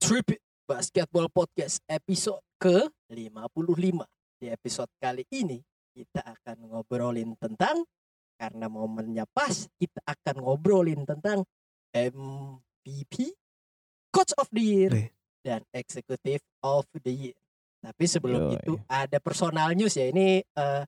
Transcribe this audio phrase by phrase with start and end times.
[0.00, 0.32] Trip
[0.64, 4.00] Basketball Podcast episode ke-55.
[4.40, 5.60] Di episode kali ini
[5.92, 7.84] kita akan ngobrolin tentang
[8.40, 11.44] karena momennya pas kita akan ngobrolin tentang
[11.92, 13.36] MVP,
[14.08, 14.92] Coach of the Year
[15.44, 17.38] dan Executive of the Year.
[17.84, 18.56] Tapi sebelum Yoi.
[18.56, 20.08] itu ada personal news ya.
[20.08, 20.82] Ini eh,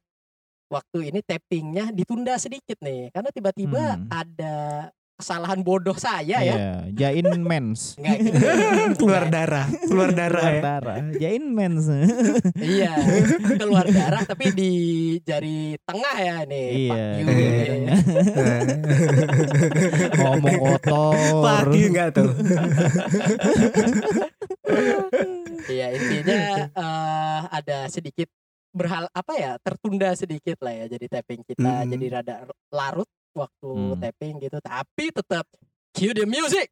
[0.72, 4.08] waktu ini tappingnya ditunda sedikit nih karena tiba-tiba Hmm.
[4.08, 4.54] ada
[5.14, 6.54] kesalahan bodoh saya ya.
[6.56, 7.94] Iya, Jain mens.
[8.00, 8.36] Nggak gitu.
[9.02, 10.62] keluar darah, keluar darah Keluar ya.
[10.62, 10.96] darah.
[11.14, 11.86] Jain mens.
[12.58, 12.92] Iya,
[13.58, 14.72] keluar darah tapi di
[15.22, 16.66] jari tengah ya nih.
[16.88, 17.04] Iya.
[17.18, 17.26] You.
[17.28, 17.52] Iya.
[17.62, 17.94] Iya.
[20.16, 21.42] Ngomong kotor.
[21.42, 22.30] Pagi enggak tuh?
[25.68, 28.28] Iya, intinya eh, ada sedikit
[28.72, 31.92] berhal apa ya tertunda sedikit lah ya jadi tapping kita Hmm.
[31.92, 32.34] jadi rada
[32.72, 33.96] larut waktu Hmm.
[33.98, 35.44] tapping gitu tapi tetap
[35.92, 36.68] cue the music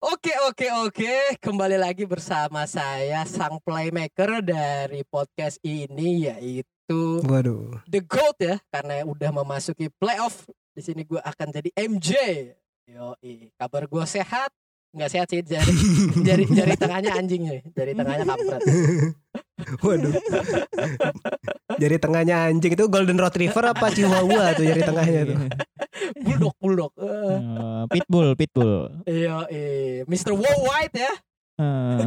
[0.00, 1.12] Oke oke oke
[1.44, 7.84] kembali lagi bersama saya sang playmaker dari podcast ini yaitu Waduh.
[7.84, 12.10] the GOAT ya karena udah memasuki playoff di sini gue akan jadi MJ
[12.90, 13.14] yo
[13.54, 14.50] kabar gue sehat
[14.90, 15.70] nggak sehat sih jari
[16.20, 18.62] jari jari tengahnya anjing nih jari tengahnya kampret
[19.60, 20.16] Waduh.
[21.76, 25.36] Jari tengahnya anjing itu golden retriever apa chihuahua tuh jari tengahnya tuh.
[26.18, 28.72] bulldog bulldog Eh, Eh, pitbull, pitbull.
[29.04, 30.32] iya eh Mr.
[30.32, 31.12] Wow White ya
[31.60, 31.98] Eh,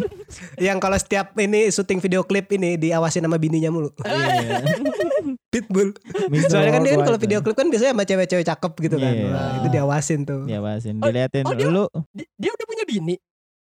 [0.66, 3.90] Yang kalau setiap ini syuting video klip ini diawasin sama bininya mulu.
[4.02, 4.62] iya.
[5.52, 5.92] Pitbull.
[6.30, 6.48] Mr.
[6.48, 9.12] Soalnya kan dia kan kalau video klip kan biasanya sama cewek-cewek cakep gitu kan.
[9.12, 9.28] Iya.
[9.28, 10.40] Wah, itu diawasin tuh.
[10.46, 11.84] Ya bahasin, Oh, diliatin oh, dia- dulu.
[12.10, 13.16] Di- dia udah punya bini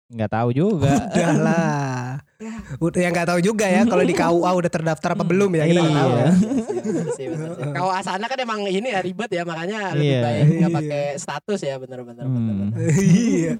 [0.06, 0.86] Nggak tahu juga.
[1.10, 2.02] Udah lah.
[2.78, 5.80] Udah yang nggak tahu juga ya kalau di KUA udah terdaftar apa belum ya kita
[5.80, 5.98] nggak Iya.
[5.98, 6.26] tahu ya.
[6.26, 7.26] Iya sih.
[7.70, 10.20] Kalau asana kan emang ini ya ribet ya makanya lebih Iya.
[10.22, 10.78] baik nggak Iya.
[10.78, 12.70] pakai status ya bener-bener Hmm.
[12.94, 13.58] Iya.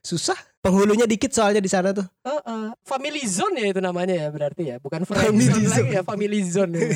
[0.00, 0.36] Susah.
[0.62, 2.06] Penghulunya dikit soalnya di sana tuh.
[2.22, 2.70] Heeh.
[2.82, 5.90] family zone ya itu namanya ya berarti ya, bukan friend Family zone lagi zone.
[5.90, 6.72] ya, family zone.
[6.72, 6.86] ya.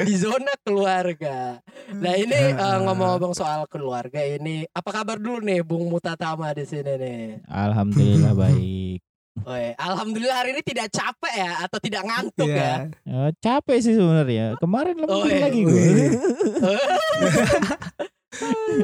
[0.00, 1.60] Di zona keluarga.
[1.92, 2.80] Nah ini eh, Ah.
[2.80, 7.20] ngomong-ngomong soal keluarga ini, apa kabar dulu nih Bung Mutatama di sini nih?
[7.46, 8.98] Alhamdulillah baik.
[9.38, 12.90] Woi, alhamdulillah hari ini tidak capek ya atau tidak ngantuk ya.
[12.98, 13.06] Iya.
[13.06, 14.58] Eh, capek sih sebenarnya.
[14.58, 15.46] Kemarin lembur Oh, iya.
[15.46, 15.78] lagi gue.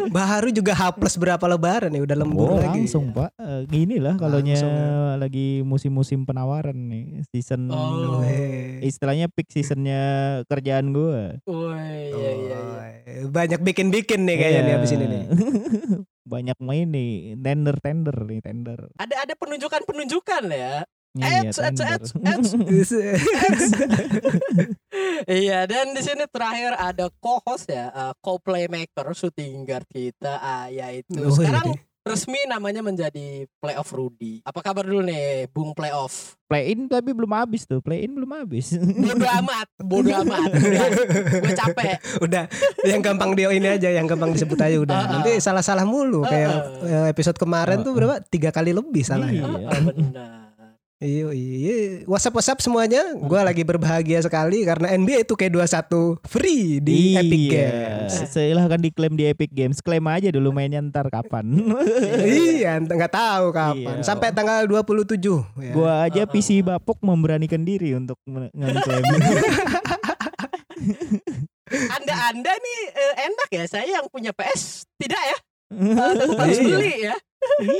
[0.09, 2.85] Baru juga H plus berapa lebaran ya udah lembur Oh, lagi.
[2.85, 3.31] langsung pak.
[3.37, 5.15] Eh, gini lah Langsung ya.
[5.17, 8.23] lagi musim-musim penawaran nih, season Oh.
[8.81, 10.03] Istilahnya peak seasonnya
[10.45, 11.41] kerjaan gue.
[11.45, 11.75] Woi,
[12.11, 13.23] iya iya iya.
[13.25, 14.79] Oh, Banyak bikin-bikin nih kayaknya nih Iya.
[14.79, 15.23] abis ini nih.
[16.25, 18.89] Banyak main nih, tender tender nih tender.
[18.97, 20.85] Ada ada penunjukan-penunjukan ya.
[21.15, 22.01] Iya, Eds, eds, tender.
[22.27, 23.63] eds, eds.
[25.25, 31.15] Iya dan di sini terakhir ada co-host ya, uh, co-playmaker shooting guard kita ah, yaitu
[31.17, 31.83] Oh, sekarang iya.
[32.05, 34.43] resmi namanya menjadi playoff Rudy.
[34.43, 36.35] Apa kabar dulu nih, Bung playoff?
[36.45, 38.75] Play in tapi belum habis tuh, play in belum habis.
[39.07, 40.51] Bodoh amat, bodoh amat.
[41.41, 41.95] Gue capek.
[42.21, 42.45] udah
[42.85, 44.95] yang gampang dia ini aja yang gampang disebut aja udah.
[44.95, 45.11] Ah, ah.
[45.15, 48.15] Nanti salah-salah mulu kayak Ah, eh, episode kemarin tuh Ah, berapa?
[48.27, 49.47] Tiga kali lebih salahnya.
[49.47, 49.71] Iya.
[49.81, 50.44] Benar.
[51.05, 51.77] Iya, iya.
[52.09, 53.13] WhatsApp WhatsApp semuanya.
[53.21, 58.13] Gua lagi berbahagia sekali karena NBA itu kayak 21 free di Epic Games.
[58.17, 58.27] Iya.
[58.27, 59.85] Silahkan diklaim di Epic Games.
[59.85, 61.45] Klaim aja dulu mainnya ntar kapan.
[62.25, 64.01] iya, nggak tahu kapan.
[64.01, 64.07] Iya.
[64.09, 65.21] Sampai tanggal 27
[65.61, 65.73] ya.
[65.77, 66.25] Gua aja.
[66.25, 69.05] PC bapuk memberanikan diri untuk ngeklaim.
[71.95, 75.37] Anda Anda nih eh, enak ya, saya yang punya PS tidak ya?
[76.39, 76.69] Harus Iya.
[76.71, 77.17] beli ya.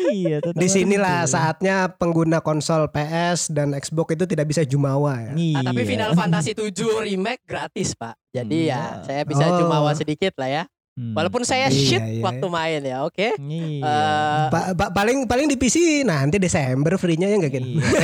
[0.07, 1.33] Iya, tetap Di sinilah harus.
[1.33, 5.33] saatnya pengguna konsol PS dan Xbox itu tidak bisa jumawa ya.
[5.33, 5.57] Iya.
[5.57, 6.71] Ah, tapi Final Fantasy 7
[7.03, 8.15] remake gratis, Pak.
[8.31, 9.03] Jadi ya, Hmm.
[9.05, 9.59] saya bisa Oh.
[9.59, 10.63] jumawa sedikit lah ya.
[10.95, 11.11] Hmm.
[11.11, 12.23] Walaupun saya Iya, shit iya.
[12.23, 13.35] waktu main ya, oke?
[13.35, 13.83] Iya.
[13.83, 17.83] Eh, Pa- pa- paling paling di PC nanti Desember free-nya ya enggak gitu.
[17.83, 17.83] Iya.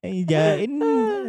[0.00, 0.70] Eh, Jain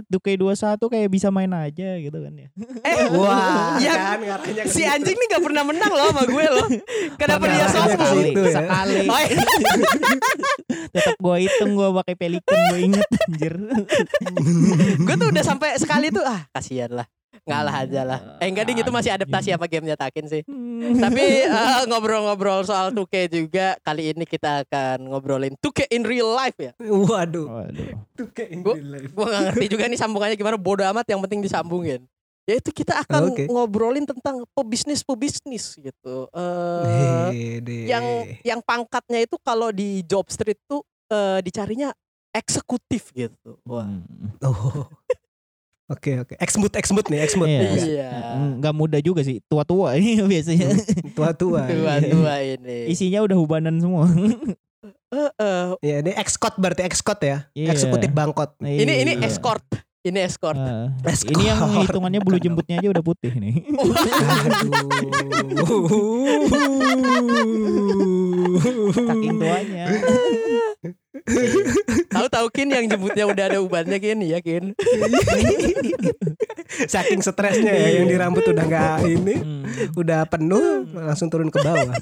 [0.05, 2.47] 2K21 kayak bisa main aja gitu kan ya.
[2.85, 4.21] eh, Wah, Ya, kan
[4.69, 6.67] si anjing nih gak pernah menang loh sama gue loh.
[7.17, 7.97] Kenapa dia sombong?
[7.97, 8.55] ke situ ya.
[8.61, 8.99] sekali.
[9.09, 9.43] Oh, iya.
[10.95, 13.53] Tetap gua hitung gua pakai pelikan gua inget anjir.
[14.95, 17.07] gue tuh udah sampai sekali tuh ah kasihan lah.
[17.43, 18.19] Ngalah aja lah.
[18.39, 20.41] Eh enggak ding itu masih adaptasi apa game nyatakin sih.
[20.95, 26.55] Tapi eh, ngobrol-ngobrol soal 2K juga kali ini kita akan ngobrolin 2K in real life
[26.55, 26.71] ya.
[26.79, 27.45] Waduh.
[27.45, 27.87] Waduh.
[28.13, 32.01] Tuh kayak Gua- Gue gak ngerti juga nih sambungannya gimana bodo amat yang penting disambungin.
[32.45, 33.49] Yaitu kita akan Oke.
[33.49, 36.29] ngobrolin tentang pebisnis pebisnis gitu.
[36.29, 37.89] Eh Hede.
[37.89, 38.05] yang
[38.41, 40.79] yang pangkatnya itu kalau di job street tuh
[41.09, 41.89] eh, dicarinya
[42.29, 43.57] eksekutif gitu.
[43.65, 43.87] Wah.
[43.87, 44.29] Hmm.
[44.45, 44.85] Oh.
[45.85, 46.33] Oke oke.
[46.41, 47.45] Exmut exmut nih exmut.
[47.45, 47.61] Iya.
[47.77, 48.09] Iya.
[48.57, 50.73] Nggak muda juga sih, tua-tua ini biasanya.
[51.13, 51.69] Tua-tua.
[51.69, 52.89] Tua-tua ini.
[52.89, 54.09] Isinya udah hubanan semua.
[55.13, 57.45] Eh, eh, Iya, ini excot berarti excot ya.
[57.53, 57.69] Iya.
[57.69, 58.57] Eksekutif bangkot.
[58.61, 59.29] ini ini Iya.
[59.29, 59.61] escort.
[60.05, 60.53] Ini escort.
[60.53, 61.33] Ah, Escort.
[61.33, 63.65] ini yang hitungannya bulu jembutnya aja udah putih nih.
[65.41, 65.89] Aduh.
[68.93, 69.85] Saking tuanya.
[72.05, 74.77] Tahu-tahu kin yang jemputnya udah ada ubannya kin ya kin.
[76.85, 79.65] Saking stresnya ya yang di rambut udah nggak ini, Hmm.
[79.97, 81.97] udah penuh langsung turun ke bawah.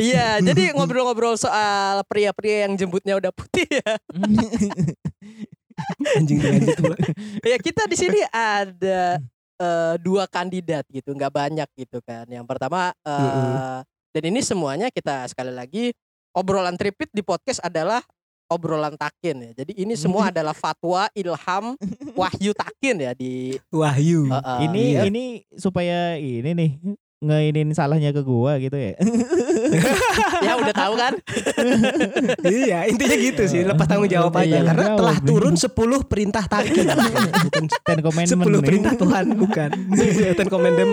[0.00, 4.00] Iya, jadi ngobrol-ngobrol soal pria-pria yang jemputnya udah putih ya.
[6.18, 6.96] Anjing dilanjut pula.
[7.50, 9.18] Ya kita di sini ada
[9.58, 12.26] eh, dua kandidat gitu, nggak banyak gitu kan.
[12.28, 13.82] Yang pertama eh, Mm-mm.
[14.12, 15.92] dan ini semuanya kita sekali lagi
[16.32, 18.00] obrolan tripit di podcast adalah
[18.52, 19.64] obrolan takin ya.
[19.64, 21.72] Jadi ini semua adalah fatwa, ilham,
[22.20, 24.28] wahyu takin ya di Wahyu.
[24.28, 25.02] eh, eh, ini iya.
[25.08, 25.24] ini
[25.56, 26.70] supaya ini nih
[27.22, 28.98] ngeinin salahnya ke gua gitu ya.
[30.46, 31.14] ya udah tahu kan?
[32.66, 35.70] iya, intinya gitu sih, lepas tanggung jawab aja Iya, karena jawab telah turun 10
[36.10, 36.82] perintah taki.
[37.46, 38.62] bukan Ten commandment 10 nih.
[38.66, 39.70] perintah Tuhan, bukan.
[40.34, 40.90] Ten commandment.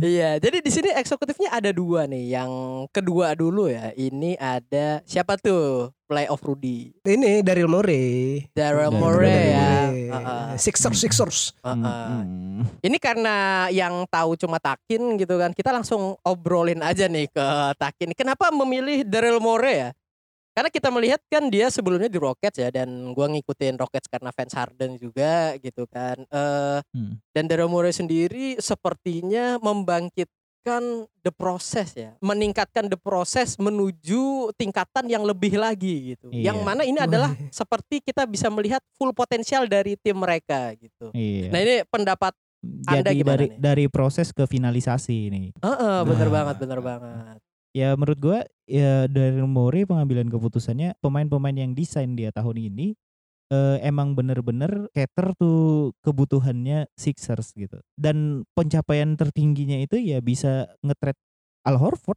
[0.00, 2.40] Iya, jadi di sini eksekutifnya ada dua nih.
[2.40, 2.50] Yang
[2.90, 5.92] kedua dulu ya, ini ada siapa tuh?
[6.08, 8.40] Play of Rudy, Ini Daryl Morey.
[8.56, 9.92] Daryl Morey ya.
[10.56, 11.38] Sixers, Sixers.
[11.60, 11.84] Heeh.
[11.84, 12.64] Hmm.
[12.80, 15.52] Ini karena yang tahu cuma Takin gitu kan.
[15.52, 17.46] Kita langsung obrolin aja nih ke
[17.76, 18.16] Takin.
[18.16, 19.90] Kenapa memilih Daryl Morey ya?
[20.56, 24.56] Karena kita melihat kan dia sebelumnya di Rockets ya dan gua ngikutin Rockets karena fans
[24.56, 26.18] Harden juga gitu kan.
[26.24, 27.20] Eh Hmm.
[27.36, 29.60] dan Daryl Morey sendiri sepertinya
[30.68, 30.84] membangkitkan
[31.24, 36.28] the process ya, meningkatkan the process menuju tingkatan yang lebih lagi gitu.
[36.28, 36.52] Iya.
[36.52, 41.10] Yang mana ini adalah seperti kita bisa melihat full potensial dari tim mereka gitu.
[41.16, 41.48] Iya.
[41.48, 42.32] Nah, ini pendapat
[42.90, 43.58] Anda Jadi gimana dari nih?
[43.58, 45.48] dari proses ke finalisasi nih.
[45.62, 46.34] Heeh, bener Nah.
[46.42, 47.38] banget, bener banget.
[47.76, 52.98] Ya menurut gua ya dari Mori pengambilan keputusannya pemain-pemain yang desain dia tahun ini
[53.48, 57.78] eh, emang bener-bener cater tuh kebutuhannya Sixers gitu.
[57.94, 61.18] Dan pencapaian tertingginya itu ya bisa nge-trade
[61.66, 62.16] Al Horford.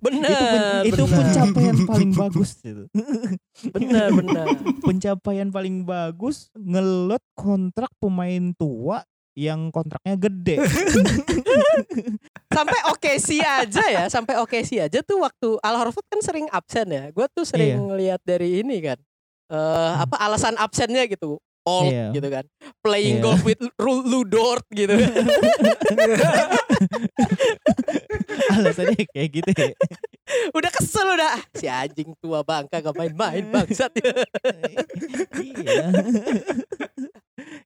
[0.00, 1.18] Bener, itu pen- itu bener.
[1.22, 2.84] pencapaian paling bagus itu.
[3.70, 4.46] Bener, bener.
[4.86, 10.56] pencapaian paling bagus ngelot kontrak pemain tua yang kontraknya gede.
[12.48, 17.10] sampai OKC aja ya, sampai OKC aja tuh waktu Al Horford kan sering absen ya.
[17.10, 17.94] Gue tuh sering Iya.
[17.94, 18.98] lihat dari ini kan.
[19.50, 21.36] Eh apa alasan absennya gitu.
[21.64, 22.12] Old Iya.
[22.12, 22.44] gitu kan.
[22.84, 23.24] Playing Iya.
[23.24, 24.92] golf with Ru- Lou Dort gitu.
[28.52, 29.72] Alasannya kayak gitu ya.
[30.52, 33.92] udah kesel udah Ah, si anjing tua bangka gak main-main bangsat.
[35.40, 35.88] iya.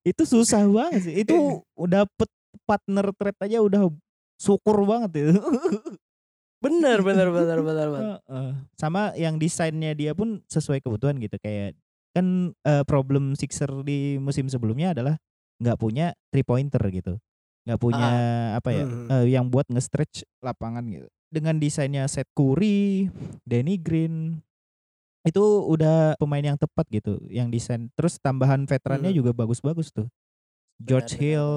[0.02, 1.14] itu susah banget sih.
[1.26, 2.28] Itu udah dapet
[2.64, 3.90] partner trade aja udah
[4.38, 5.34] syukur banget itu.
[6.58, 8.14] bener bener bener bener bener.
[8.26, 8.50] Heeh.
[8.74, 11.74] Sama yang desainnya dia pun sesuai kebutuhan gitu kayak
[12.12, 15.14] kan eh, problem Sixer di musim sebelumnya adalah
[15.58, 17.18] nggak punya three pointer gitu
[17.66, 18.08] nggak punya
[18.56, 19.08] apa ya Hmm.
[19.12, 23.12] eh, yang buat nge-stretch lapangan gitu dengan desainnya Seth Curry,
[23.44, 24.40] Danny Green
[25.20, 29.18] itu udah pemain yang tepat gitu yang desain terus tambahan veterannya Hmm.
[29.20, 30.08] juga bagus-bagus tuh
[30.80, 31.20] George benar.
[31.20, 31.50] Hill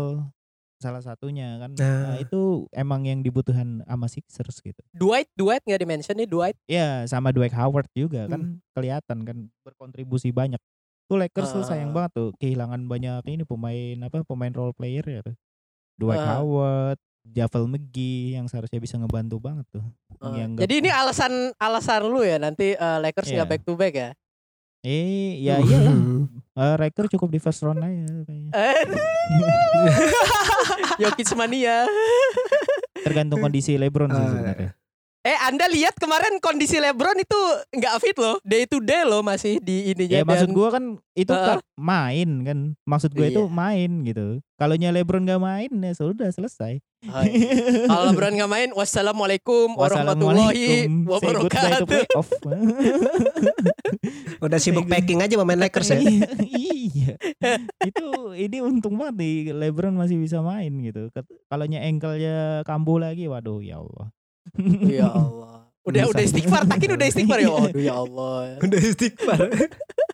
[0.82, 2.00] salah satunya kan Nah.
[2.04, 6.58] Nah, itu emang yang dibutuhkan sama Sixers gitu Dwight Dwight nggak dimention nih Dwight.
[6.66, 8.32] Ya sama Dwight Howard juga Hmm.
[8.32, 8.42] kan
[8.74, 10.60] kelihatan kan berkontribusi banyak.
[11.06, 11.96] Tuh Lakers tuh sayang Ah.
[11.98, 15.36] banget tuh kehilangan banyak ini pemain apa pemain role player ya tuh.
[15.96, 16.40] Dwight Ah.
[16.40, 19.86] Howard, Javel McGee yang seharusnya bisa ngebantu banget tuh.
[20.18, 23.52] Eh, Yang nggak- Jadi ini alasan alasan lu ya nanti eh, Lakers nggak Iya.
[23.52, 24.10] back to back ya.
[24.82, 25.98] Eh ya iyalah.
[26.52, 28.52] Eh, Lakers cukup di first round aja kayaknya.
[31.00, 31.88] Jokic mania.
[33.00, 34.70] Tergantung kondisi LeBron sih Ah, sebenarnya.
[35.22, 37.40] Eh Anda lihat kemarin kondisi LeBron itu
[37.78, 40.18] nggak fit loh, day to day loh masih di ininya.
[40.18, 42.60] Ya maksud dan- gua kan itu kan main kan.
[42.90, 43.54] Maksud gue itu Iya.
[43.54, 44.42] main gitu.
[44.58, 46.82] Kalau LeBron gak main ya sudah selesai.
[47.06, 47.86] Oh, iya.
[47.90, 52.06] Kalau LeBron nggak main, wassalamualaikum warahmatullahi wabarakatuh.
[54.42, 56.00] Udah sibuk packing aja pemain Lakers ya.
[56.46, 57.14] iya.
[57.86, 61.10] Itu ini untung banget nih LeBron masih bisa main gitu.
[61.46, 64.10] Kalau nya ankle-nya kambuh lagi waduh ya Allah.
[64.88, 65.66] Ya Allah.
[65.82, 67.50] Udah udah istighfar, takin udah istighfar ya.
[67.50, 68.58] Waduh ya Allah.
[68.60, 69.40] Udah istighfar.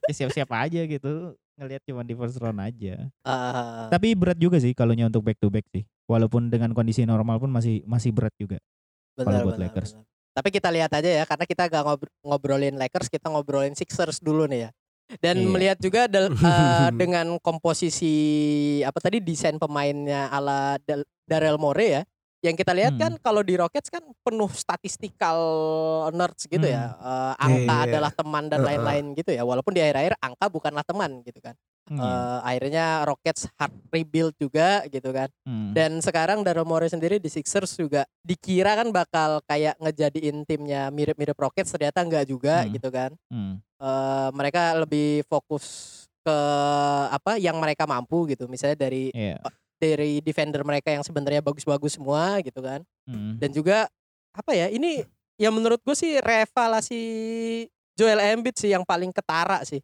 [0.08, 1.36] Ya siap-siap aja gitu.
[1.54, 3.10] Ngelihat cuma di first round aja.
[3.22, 5.84] Ah, Tapi berat juga sih kalau nya untuk back to back sih.
[6.06, 8.62] Walaupun dengan kondisi normal pun masih masih berat juga.
[9.18, 9.92] benar, buat benar, Lakers.
[9.92, 10.06] benar.
[10.32, 14.46] Tapi kita lihat aja ya, karena kita gak ngob- ngobrolin Lakers, kita ngobrolin Sixers dulu
[14.46, 14.72] nih ya.
[15.18, 15.50] Dan Iya.
[15.50, 18.16] melihat juga del- eh, dengan komposisi
[18.86, 20.78] apa tadi desain pemainnya ala
[21.26, 22.02] Daryl Morey ya.
[22.48, 23.02] Yang kita lihat Hmm.
[23.02, 25.38] kan kalau di Rockets kan penuh statistikal
[26.10, 26.96] nerds gitu ya.
[26.96, 27.86] Eh, angka Iya.
[27.92, 29.44] adalah teman dan lain-lain gitu ya.
[29.44, 31.54] Walaupun di akhir-akhir angka bukanlah teman gitu kan.
[31.88, 35.32] Hmm, Eh, akhirnya Rockets hard rebuild juga gitu kan.
[35.44, 35.72] hmm.
[35.72, 41.36] Dan sekarang Daryl Morey sendiri di Sixers juga dikira kan bakal kayak ngejadiin timnya mirip-mirip
[41.36, 42.72] Rockets ternyata enggak juga Hmm.
[42.72, 43.12] gitu kan.
[43.28, 43.60] Hmm.
[43.78, 45.64] Eh, mereka lebih fokus
[46.20, 46.38] ke
[47.08, 48.52] apa yang mereka mampu gitu.
[48.52, 49.40] Misalnya dari Iya.
[49.78, 52.82] Dari defender mereka yang sebenarnya bagus-bagus semua gitu kan.
[53.06, 53.38] Hmm.
[53.38, 53.86] Dan juga
[54.34, 54.68] apa ya?
[54.68, 55.06] Ini
[55.38, 57.02] yang menurut gue sih revalasi
[57.94, 59.82] Joel Embiid sih yang paling ketara sih.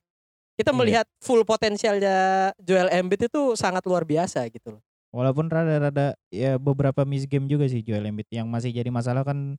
[0.53, 0.77] Kita Iya.
[0.77, 4.81] melihat full potensialnya Joel Embiid itu sangat luar biasa gitu loh.
[5.13, 9.57] Walaupun rada-rada ya beberapa miss game juga sih Joel Embiid yang masih jadi masalah kan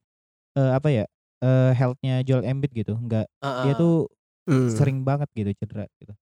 [0.54, 1.04] eh, apa ya
[1.42, 3.74] eh healthnya Joel Embiid gitu nggak dia Heeh.
[3.74, 4.06] tuh
[4.44, 4.68] Hmm.
[4.68, 6.12] sering banget gitu cedera gitu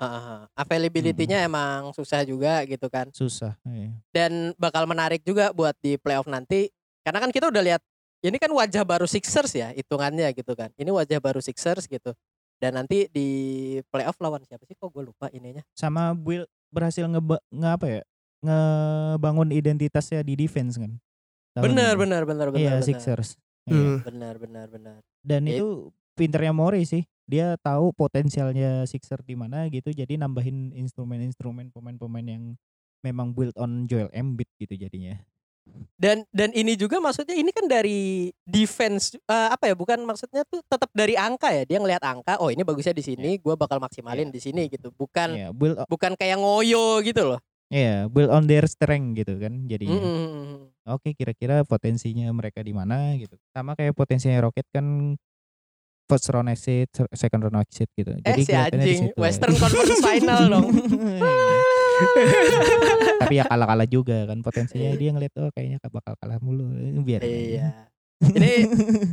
[0.00, 0.40] Heeh.
[0.56, 3.12] Availability-nya emang susah juga gitu kan.
[3.12, 3.92] susah iya.
[4.08, 6.72] Dan bakal menarik juga buat di playoff nanti.
[7.04, 7.82] Karena kan kita udah lihat
[8.24, 10.72] ini kan wajah baru Sixers ya hitungannya gitu kan.
[10.80, 12.16] Ini wajah baru Sixers gitu.
[12.60, 13.28] Dan nanti di
[13.92, 14.76] playoff lawan siapa sih?
[14.76, 15.64] Kok gue lupa ininya.
[15.76, 17.20] sama Will berhasil nge,
[17.52, 18.02] nge apa ya
[18.40, 20.96] ngebangun identitasnya di defense kan
[21.60, 21.60] ini.
[21.60, 22.46] bener, bener, bener.
[22.56, 22.86] iya bener.
[22.88, 23.36] Sixers
[23.68, 23.76] Iya.
[23.76, 23.98] Hmm.
[24.02, 24.98] Benar, benar, benar.
[25.20, 30.74] dan Ya, itu pinternya Mori sih dia tahu potensialnya Sixer di mana gitu jadi nambahin
[30.74, 32.44] instrumen-instrumen pemain-pemain yang
[33.06, 35.16] memang build on Joel Embiid gitu jadinya
[36.00, 39.76] Dan dan ini juga maksudnya ini kan dari defense eh, apa ya?
[39.76, 41.68] Bukan maksudnya tuh tetap dari angka ya.
[41.68, 44.88] Dia ngelihat angka, oh ini bagusnya di sini, gua bakal maksimalin di sini gitu.
[44.96, 47.40] Bukan Iya, build o- bukan kayak ngoyo gitu loh.
[47.70, 50.72] iya build on their strength gitu kan jadinya Mm-mm.
[50.90, 55.14] oke kira-kira potensinya mereka di mana gitu sama kayak potensinya Rocket kan
[56.10, 59.16] first round exit second round exit gitu Eh jadi si anjing, situ.
[59.16, 60.66] Western Conference Final dong.
[63.20, 66.66] tapi ya kalah-kalah juga kan potensinya dia ngeliat oh kayaknya bakal kalah mulu
[67.00, 67.86] biar iya.
[68.20, 68.52] Ini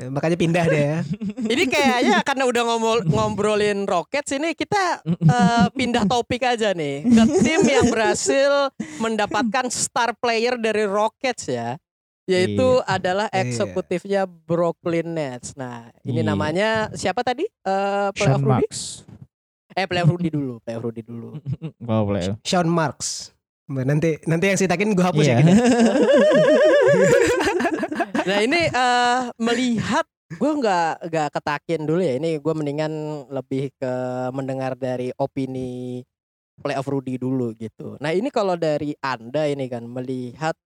[0.03, 0.99] Ya, Makanya pindah deh ya.
[1.47, 7.23] ini kayaknya karena udah ngomol, ngobrolin Rockets ini kita eh, pindah topik aja nih ke
[7.39, 8.67] tim yang berhasil
[8.99, 11.79] mendapatkan star player dari Rockets ya.
[12.27, 13.47] Yaitu adalah Iya.
[13.47, 15.55] eksekutifnya Brooklyn Nets.
[15.55, 16.27] Nah, ini Iya.
[16.27, 17.47] namanya siapa tadi?
[17.47, 18.51] Eh Sean playoff Rudy?
[18.67, 18.81] Marks
[19.71, 21.39] Eh playoff Rudy dulu, playoff Rudy dulu.
[21.87, 23.31] oh boleh Sean Marks.
[23.67, 25.33] Nanti nanti yang sitakin gue hapus Iya.
[25.33, 25.37] ya.
[25.39, 25.53] gini.
[28.27, 32.91] Nah ini eh melihat gue nggak nggak ketakin dulu ya ini gue mendingan
[33.31, 33.93] lebih ke
[34.35, 36.03] mendengar dari opini
[36.57, 37.95] playoff Rudy dulu gitu.
[38.03, 40.59] Nah ini kalau dari anda ini kan melihat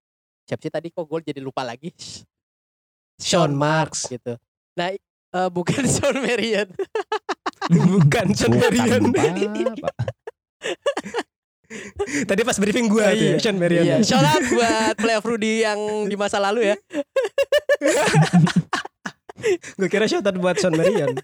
[0.51, 1.95] siapa sih tadi kok gue jadi lupa lagi
[3.23, 4.11] Sean Marks.
[4.11, 4.35] gitu.
[4.75, 4.99] Nah eh,
[5.47, 6.67] bukan Sean Marion.
[7.71, 9.13] Bukan Sean Marion.
[12.27, 13.85] Tadi pas briefing gue tuh ya, Sean Marion.
[13.85, 15.79] Iya, shout out buat playoff Rudy yang
[16.09, 16.75] di masa lalu ya.
[19.79, 21.15] Gue kira shoutout buat Sean Marion.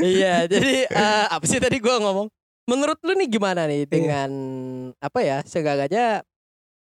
[0.00, 2.30] iya, jadi eh, apa sih tadi gua ngomong?
[2.70, 4.30] Menurut lu nih gimana nih dengan
[4.96, 5.44] apa ya?
[5.44, 6.24] Segaganya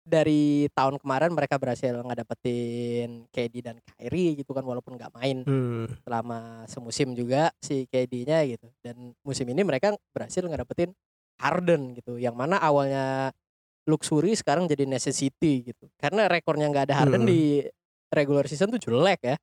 [0.07, 5.91] dari tahun kemarin mereka berhasil ngedapetin KD dan Kyrie gitu kan walaupun nggak main Hmm.
[6.01, 8.71] selama semusim juga si KD-nya gitu.
[8.79, 10.95] Dan musim ini mereka berhasil ngedapetin
[11.37, 12.15] Harden gitu.
[12.15, 13.35] Yang mana awalnya
[13.83, 15.91] luxury sekarang jadi necessity gitu.
[15.99, 17.29] Karena rekornya nggak ada Harden Hmm.
[17.29, 17.63] di
[18.07, 19.35] regular season tuh jelek ya.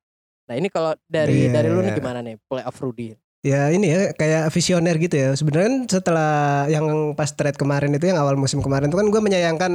[0.45, 1.99] Nah ini kalau dari Iya, dari lu nih iya.
[2.01, 3.13] gimana nih playoff Rudy?
[3.45, 5.37] Ya ini ya kayak visioner gitu ya.
[5.37, 6.33] Sebenarnya kan setelah
[6.73, 9.73] yang pas trade kemarin itu yang awal musim kemarin itu kan gue menyayangkan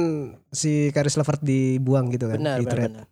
[0.50, 2.92] si Karis Levert dibuang gitu kan Benar, di benar, trade.
[2.98, 3.06] benar.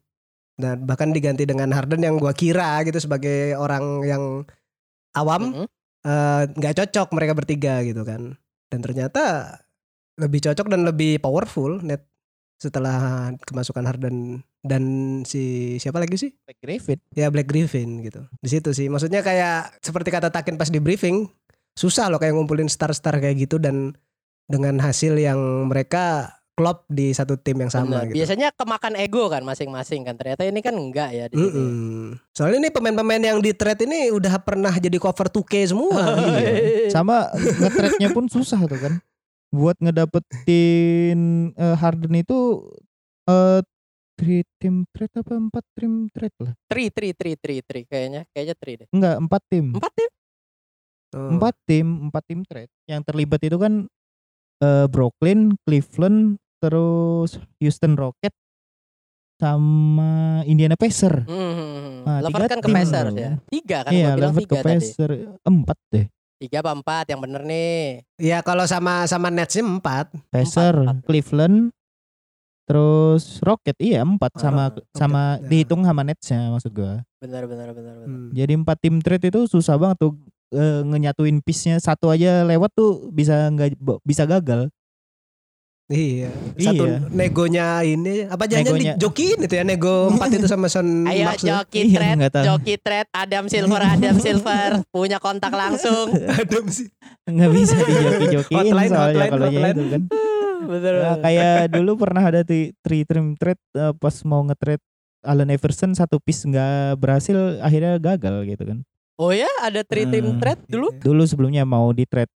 [0.58, 4.22] Dan bahkan diganti dengan Harden yang gua kira gitu sebagai orang yang
[5.14, 5.66] awam Mhm.
[6.02, 8.34] eh, nggak cocok mereka bertiga gitu kan.
[8.66, 9.54] Dan ternyata
[10.18, 12.02] lebih cocok dan lebih powerful net
[12.58, 14.82] setelah kemasukan Harden dan
[15.22, 16.30] si siapa lagi sih?
[16.42, 18.26] Blake Griffin Ya Black Griffin gitu.
[18.42, 18.90] Di situ sih.
[18.90, 21.30] Maksudnya kayak seperti kata Takin pas di briefing,
[21.78, 23.94] susah loh kayak ngumpulin star-star kayak gitu dan
[24.50, 25.38] dengan hasil yang
[25.70, 28.10] mereka klop di satu tim yang sama Benar.
[28.10, 28.16] gitu.
[28.18, 30.18] Biasanya kemakan ego kan masing-masing kan.
[30.18, 31.54] Ternyata ini kan enggak ya di sini.
[31.54, 32.18] Mm-mm.
[32.34, 36.02] Soalnya ini pemain-pemain yang di trade ini udah pernah jadi cover 2K semua.
[36.38, 36.90] Iya.
[36.90, 38.94] sama nge-trade-nya pun susah tuh kan
[39.48, 41.20] buat ngedapetin
[41.52, 42.68] eh, Harden itu
[43.24, 43.60] eh
[44.18, 47.80] three team trade apa empat team trade lah Tri, tri, tri, tri, tri.
[47.86, 48.88] Kayaknya, kayaknya tri deh.
[48.90, 50.10] enggak empat tim Empat tim.
[51.08, 51.28] Oh.
[51.32, 53.88] empat tim empat tim trade yang terlibat itu kan
[54.60, 58.34] eh, Brooklyn Cleveland terus Houston Rocket
[59.38, 62.02] sama Indiana Pacer Hmm.
[62.02, 63.30] Nah, Levert tiga kan ke tim Pacers ya.
[63.46, 64.74] Tiga kan iya gua bilang Levert ke tiga tadi.
[64.74, 65.10] Pacer
[65.46, 66.06] empat deh
[66.38, 68.06] Tiga apa empat yang bener nih.
[68.14, 70.14] Ya kalau sama sama Nets sih empat.
[70.30, 70.70] Pacer.
[71.02, 71.74] Cleveland,
[72.62, 75.50] terus Rocket iya empat sama Rocket, sama ya.
[75.50, 77.02] dihitung sama Netsnya maksud gua.
[77.18, 78.06] Bener bener bener bener.
[78.06, 78.30] Hmm.
[78.30, 80.14] Jadi empat tim trade itu susah banget tuh
[80.54, 83.74] eh, ngenyatuin piece-nya satu aja lewat tuh bisa nggak
[84.06, 84.70] bisa gagal.
[85.88, 86.28] Iya.
[86.54, 86.98] Satu Iya.
[87.08, 88.92] negonya ini apa jangan Negonya.
[88.94, 91.48] dijokin itu ya nego empat itu sama Son Ayo Max tuh.
[91.48, 92.44] joki Iya, tahu.
[92.46, 96.12] joki trade, Adam Silver, Adam Silver, punya kontak langsung.
[96.36, 96.92] Adam sih.
[97.24, 99.72] nggak bisa dijoki-jokiin Hotline, soalnya hotline, kalau hotline.
[99.72, 100.02] itu kan.
[100.70, 100.94] bener.
[100.98, 104.84] Nah, kayak dulu pernah ada di three trim trade eh, pas mau nge-trade
[105.20, 108.78] Allen Iverson satu piece nggak berhasil akhirnya gagal gitu kan.
[109.16, 110.38] Oh ya, ada three team Hmm.
[110.38, 110.92] trade dulu.
[110.94, 112.28] Dulu sebelumnya mau di trade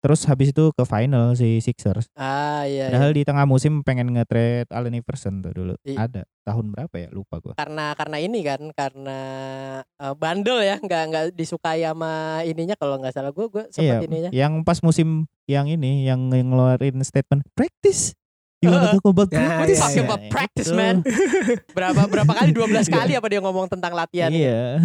[0.00, 2.08] terus habis itu ke final si Sixers.
[2.16, 2.88] Ah iya.
[2.88, 2.92] iya.
[2.92, 5.74] Padahal di tengah musim pengen nge-trade Allen Iverson tuh dulu.
[5.84, 7.54] I- Ada tahun berapa ya lupa gua.
[7.54, 9.18] Karena karena ini kan, karena
[9.84, 14.08] eh, bandel ya, nggak nggak disukai sama ininya kalau nggak salah gue gue sempat Iya,
[14.08, 14.30] ininya.
[14.32, 18.16] yang pas musim yang ini yang ngeluarin statement practice.
[18.60, 19.72] You wanna talk about practice?
[19.72, 20.08] iya, Talking iya.
[20.12, 20.96] about practice, man.
[21.76, 24.28] berapa berapa kali 12 kali apa dia ngomong tentang latihan?
[24.28, 24.76] Iya.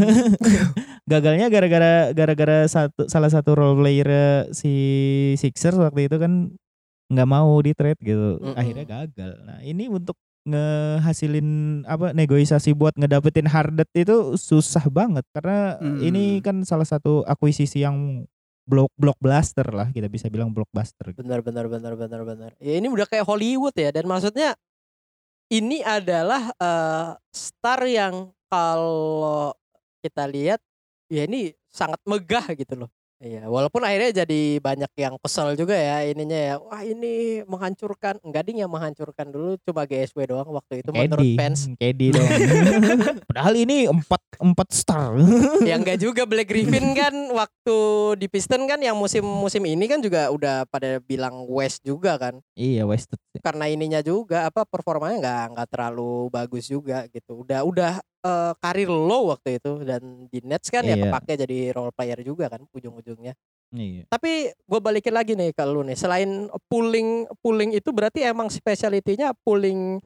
[1.12, 4.10] Gagalnya gara-gara gara-gara satu salah satu role player
[4.56, 4.72] si
[5.36, 6.56] Sixers waktu itu kan
[7.12, 8.40] nggak mau di trade gitu.
[8.40, 8.56] Mm-mm.
[8.56, 9.44] Akhirnya gagal.
[9.44, 10.16] Nah, ini untuk
[10.46, 11.50] ngehasilin
[11.84, 16.00] apa negosiasi buat ngedapetin Hardet itu susah banget karena Hmm.
[16.00, 18.24] ini kan salah satu akuisisi yang
[18.66, 21.14] block blockbuster lah kita bisa bilang blockbuster.
[21.14, 22.52] Benar benar benar benar benar.
[22.58, 24.58] Ya ini udah kayak Hollywood ya dan maksudnya
[25.54, 29.54] ini adalah eh, star yang kalau
[30.02, 30.60] kita lihat
[31.10, 32.90] ya ini sangat megah gitu loh.
[33.26, 36.56] Iya, walaupun akhirnya jadi banyak yang kesel juga ya ininya ya.
[36.62, 38.22] Wah, ini menghancurkan.
[38.22, 41.60] Enggak ding yang menghancurkan dulu cuma GSW doang waktu itu menurut KD, fans.
[41.74, 42.30] KD dong.
[43.34, 45.18] Padahal ini empat empat star.
[45.66, 47.78] ya enggak juga Black Griffin kan waktu
[48.22, 52.38] di Piston kan yang musim-musim ini kan juga udah pada bilang West juga kan.
[52.54, 53.18] iya wasted.
[53.42, 57.92] karena ininya juga apa performanya nggak nggak terlalu bagus juga gitu udah udah
[58.26, 61.06] eh, karir low waktu itu dan di Nets kan ya Iya.
[61.06, 63.38] kepake jadi role player juga kan ujung-ujungnya
[63.70, 64.10] Iya.
[64.10, 69.38] tapi gue balikin lagi nih ke lu nih selain pulling pulling itu berarti emang speciality-nya
[69.40, 70.02] pulling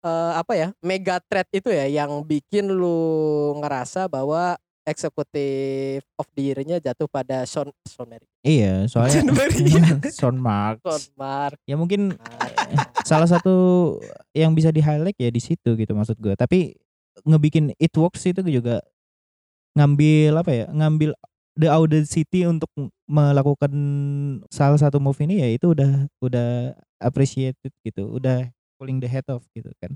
[0.00, 2.96] eh, apa ya mega trade itu ya yang bikin lu
[3.58, 9.78] ngerasa bahwa eksekutif of the year-nya jatuh pada Sean Sean Mary Iya, soalnya Sean Maria.
[10.18, 10.82] Sean Marks.
[10.82, 12.18] Sean Mark Ya mungkin
[13.02, 13.54] salah satu
[14.32, 16.34] yang bisa di highlight ya di situ gitu maksud gue.
[16.34, 16.74] Tapi
[17.24, 18.80] ngebikin it works itu juga
[19.76, 20.66] ngambil apa ya?
[20.72, 21.16] Ngambil
[21.56, 22.68] the audacity untuk
[23.04, 23.72] melakukan
[24.48, 28.08] salah satu move ini ya itu udah udah appreciated gitu.
[28.08, 28.48] Udah
[28.80, 29.92] pulling the head off gitu kan.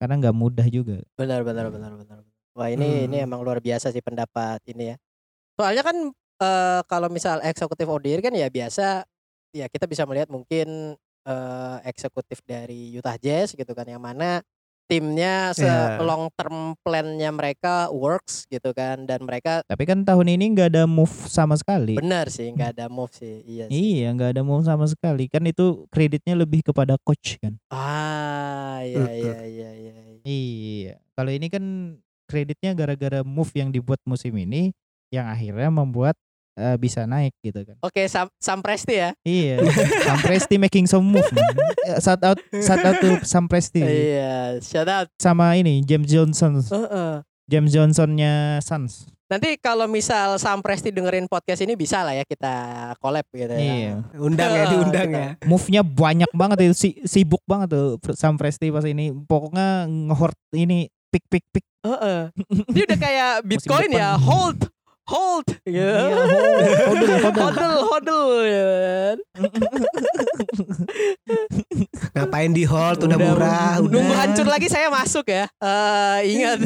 [0.00, 1.02] Karena nggak mudah juga.
[1.18, 2.18] Benar benar benar benar.
[2.56, 3.26] Wah ini ini Hmm.
[3.30, 4.96] emang luar biasa sih pendapat ini ya.
[5.58, 5.96] Soalnya kan
[6.40, 9.04] eh, kalau misal eksekutif order kan ya biasa
[9.54, 14.40] ya kita bisa melihat mungkin eh, eksekutif dari Utah Jazz gitu kan yang mana
[14.90, 16.02] timnya se Ya.
[16.02, 20.84] long term plan-nya mereka works gitu kan dan mereka Tapi kan tahun ini nggak ada
[20.90, 21.94] move sama sekali.
[21.94, 23.78] benar sih nggak ada move sih iya sih.
[24.02, 25.30] Iya, nggak ada move sama sekali.
[25.30, 27.54] Kan itu kreditnya lebih kepada coach kan.
[27.70, 29.94] Ah iya iya iya iya.
[30.02, 30.20] iya.
[30.20, 31.64] Iya, kalau ini kan
[32.26, 34.74] kreditnya gara-gara move yang dibuat musim ini
[35.08, 36.18] yang akhirnya membuat
[36.60, 37.76] eh, bisa naik gitu kan.
[37.80, 39.10] Oke Sam, Sam Presti ya.
[39.22, 39.64] Iya,
[40.04, 41.24] Sam Presti making some move.
[41.26, 41.48] Man.
[41.88, 45.08] Eh, Shout out, shout out to Sam Presti Iya, shout out.
[45.16, 47.24] sama ini James Johnson, Heeh.
[47.48, 49.08] James Johnsonnya Suns.
[49.26, 52.50] Nanti kalau misal Sam Presti dengerin podcast ini bisa lah ya kita
[52.98, 53.62] collab gitu ya.
[53.62, 55.28] Iya, Undang ya, diundang ya.
[55.46, 59.14] move-nya banyak banget itu, si, sibuk banget tuh Sam Presti pas ini.
[59.14, 61.62] Pokoknya ngehort ini pick pick pick.
[61.80, 62.28] Heeh.
[62.74, 64.66] Dia udah kayak Bitcoin ya, hold,
[65.10, 65.74] hold, gitu.
[65.74, 65.92] Iya,
[66.86, 67.40] hodl, hodl.
[67.42, 68.70] hodl, hodl, ya.
[72.14, 73.90] Ngapain di hold udah, murah, udah.
[73.90, 75.50] Nunggu hancur lagi saya masuk ya.
[75.58, 76.58] Eh ingat.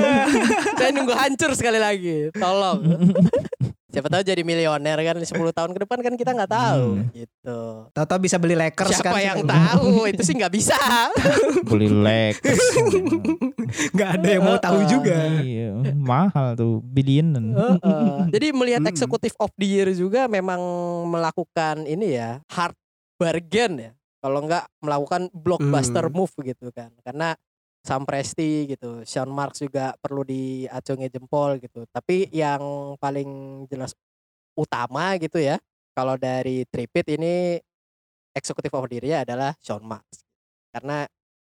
[0.78, 2.28] saya nunggu hancur sekali lagi.
[2.36, 2.80] Tolong.
[3.92, 7.12] Siapa tahu jadi milioner kan 10 tahun ke depan kan kita nggak tahu Hmm.
[7.12, 7.58] gitu.
[7.92, 9.20] Tahu-tahu bisa beli Lakers Siapa kan.
[9.22, 10.08] yang tahu?
[10.08, 10.78] Itu sih nggak bisa.
[11.68, 12.64] Beli Lakers.
[13.92, 15.28] Nggak ada yang mau tahu juga.
[15.38, 17.52] Iya, mahal tuh billionen.
[17.52, 18.16] Heeh.
[18.34, 18.92] Jadi melihat Mm-mm.
[18.92, 20.58] eksekutif of the year juga memang
[21.06, 22.72] melakukan ini ya hard
[23.16, 23.92] bargain ya.
[24.18, 26.14] Kalau nggak melakukan blockbuster Hmm.
[26.14, 26.88] move gitu kan.
[27.02, 27.36] Karena
[27.82, 31.82] Sam Presti gitu, Sean Marks juga perlu diacungi jempol gitu.
[31.90, 33.90] Tapi yang paling jelas
[34.54, 35.58] utama gitu ya.
[35.92, 37.58] Kalau dari Tripit ini
[38.32, 40.22] eksekutif year adalah Sean Marks.
[40.70, 41.04] Karena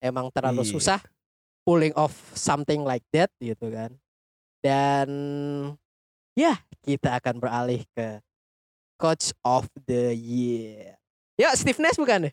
[0.04, 0.72] emang terlalu Iya.
[0.76, 1.00] susah
[1.64, 3.96] pulling off something like that gitu kan.
[4.60, 5.08] Dan
[6.36, 8.20] ya kita akan beralih ke
[9.00, 10.97] Coach of the Year.
[11.38, 12.32] Ya, Steve Nash bukan deh?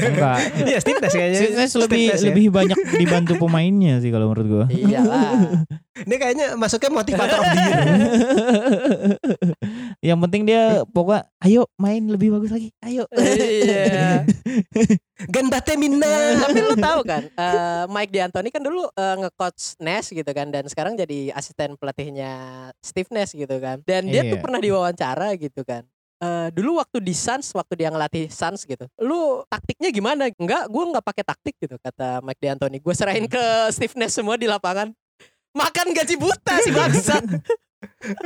[0.00, 0.38] Enggak.
[0.72, 1.38] Iya Steve Nash kayaknya.
[1.38, 2.28] Steve Nash lebih Steve Nash ya.
[2.32, 4.64] lebih banyak dibantu pemainnya sih kalau menurut gua.
[4.66, 5.60] Iyalah.
[6.08, 7.80] Ini kayaknya masuknya motivator of the year.
[10.02, 12.72] yang penting dia pokoknya ayo main lebih bagus lagi.
[12.80, 13.04] Ayo.
[13.12, 14.24] Iya.
[15.28, 16.40] Gan bate minna.
[16.40, 20.66] Tapi lu tahu kan, eh, Mike D'Antoni kan dulu eh, nge-coach Nash gitu kan dan
[20.66, 22.32] sekarang jadi asisten pelatihnya
[22.80, 23.84] Steve Nash gitu kan.
[23.84, 24.42] Dan dia tuh Iya.
[24.42, 25.84] pernah diwawancara gitu kan.
[26.24, 30.32] Eh, dulu waktu di Suns, waktu dia ngelatih Suns gitu, lu taktiknya gimana?
[30.32, 32.80] Enggak, gue nggak pakai taktik gitu kata Mike D'Antoni.
[32.80, 34.88] Gue serahin ke Steve Nash semua di lapangan.
[35.52, 37.24] Makan gaji buta si bangsat.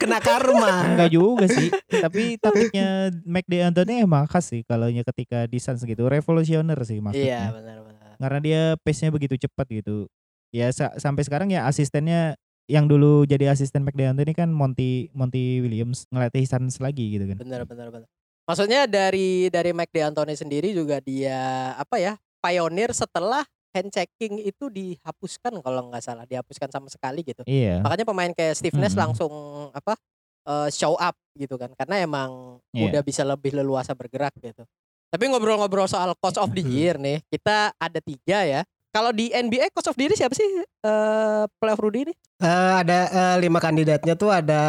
[0.00, 0.96] Kena karma.
[0.96, 1.68] Enggak juga sih.
[1.86, 6.08] Tapi taktiknya Mike D'Antoni emang khas sih kalau ketika di Suns gitu.
[6.08, 7.40] Revolusioner sih Iya maksudnya.
[7.52, 8.10] benar-benar.
[8.16, 10.08] Karena dia pace-nya begitu cepat gitu.
[10.50, 12.34] Ya sa- sampai sekarang ya asistennya
[12.70, 17.36] yang dulu jadi asisten Mike D'Antoni kan Monty Monty Williams ngelatih Suns lagi gitu kan.
[17.42, 18.06] Benar benar benar.
[18.46, 22.14] Maksudnya dari dari Mike D'Antoni sendiri juga dia apa ya?
[22.40, 23.42] Pioneer setelah
[23.74, 27.42] hand checking itu dihapuskan kalau nggak salah, dihapuskan sama sekali gitu.
[27.44, 27.82] Iya.
[27.82, 29.02] Makanya pemain kayak Steve Nash Mm-mm.
[29.10, 29.32] langsung
[29.74, 29.98] apa?
[30.40, 31.68] eh, show up gitu kan.
[31.76, 32.88] Karena emang Iya.
[32.90, 34.64] udah bisa lebih leluasa bergerak gitu.
[35.10, 38.62] Tapi ngobrol-ngobrol soal coach of the year nih, kita ada tiga ya.
[38.90, 40.46] Kalau di NBA coach of the year siapa sih?
[40.82, 42.14] Eh playoff Rudy ini?
[42.42, 44.62] Eh, ada eh, lima kandidatnya tuh ada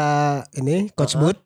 [0.54, 1.34] ini Coach Uh-uh.
[1.34, 1.40] Booth,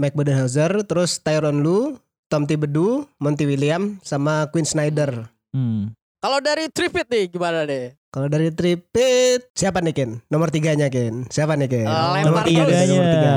[0.00, 2.00] Mike Budenholzer, terus Tyron Lue,
[2.32, 5.28] Tom Thibodeau, Monty William, sama Quinn Snyder.
[5.52, 5.92] Hmm.
[6.22, 7.92] Kalau dari Tripit nih gimana deh?
[8.12, 10.20] Kalau dari tripit siapa nih Ken?
[10.28, 11.24] Nomor tiganya Ken?
[11.32, 11.88] Siapa nih Ken?
[11.88, 13.32] Eh, nomor nomor tiga.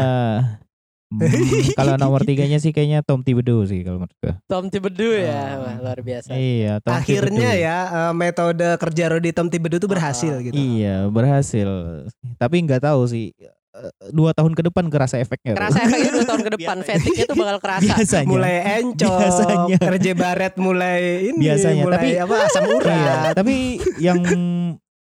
[1.17, 1.32] Hmm,
[1.73, 4.34] kalau nomor tiganya sih kayaknya Tom Thibodeau sih kalau menurut gue.
[4.45, 5.54] Tom Thibodeau ya, Ah.
[5.58, 6.30] Wah, luar biasa.
[6.32, 7.65] Iya, Tom Akhirnya Thibodeau.
[7.65, 10.54] ya eh, metode kerja Rodi Tom Thibodeau itu berhasil Ah, gitu.
[10.54, 11.69] Iya, berhasil.
[12.36, 13.54] Tapi nggak tahu sih eh,
[14.10, 15.51] dua tahun ke depan kerasa efeknya.
[15.51, 15.60] tuh.
[15.62, 17.84] Kerasa efeknya dua tahun ke depan, fatigue-nya tuh bakal kerasa.
[17.86, 18.28] Biasanya.
[18.28, 19.78] Mulai encok, Biasanya.
[19.80, 23.34] kerja baret mulai ini, Biasanya, mulai tapi- apa asam Iya, urat.
[23.34, 23.56] tapi
[23.99, 24.19] yang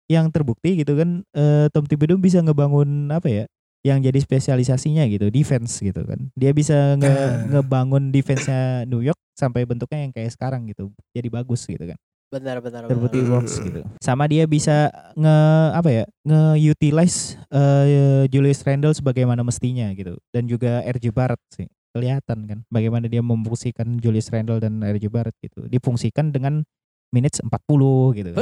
[0.08, 3.46] yang terbukti gitu kan eh, Tom Thibodeau bisa ngebangun apa ya?
[3.80, 6.20] Yang jadi spesialisasinya gitu, defense gitu kan.
[6.34, 7.36] Dia bisa nge- Ah.
[7.50, 10.92] ngebangun defense-nya New York sampai bentuknya yang kayak sekarang gitu.
[11.10, 11.96] Jadi bagus gitu kan.
[12.30, 13.42] Benar benar terbukti benar.
[13.42, 13.82] works gitu.
[13.98, 15.36] Sama dia bisa nge
[15.74, 17.86] apa ya nge-utilize eh,
[18.28, 23.98] Julius Randle sebagaimana mestinya gitu dan juga RJ Barrett sih kelihatan kan bagaimana dia memfungsikan
[23.98, 26.62] Julius Randle dan RJ Barrett gitu difungsikan dengan
[27.10, 28.42] minutes 40 gitu kan.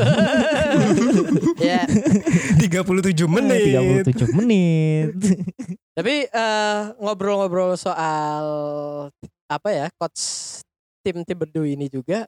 [1.72, 4.04] ya, 37 menit.
[4.04, 5.12] 37 menit.
[5.98, 8.46] tapi eh, ngobrol-ngobrol soal
[9.48, 10.22] apa ya coach
[11.02, 12.28] tim Thibodeau ini juga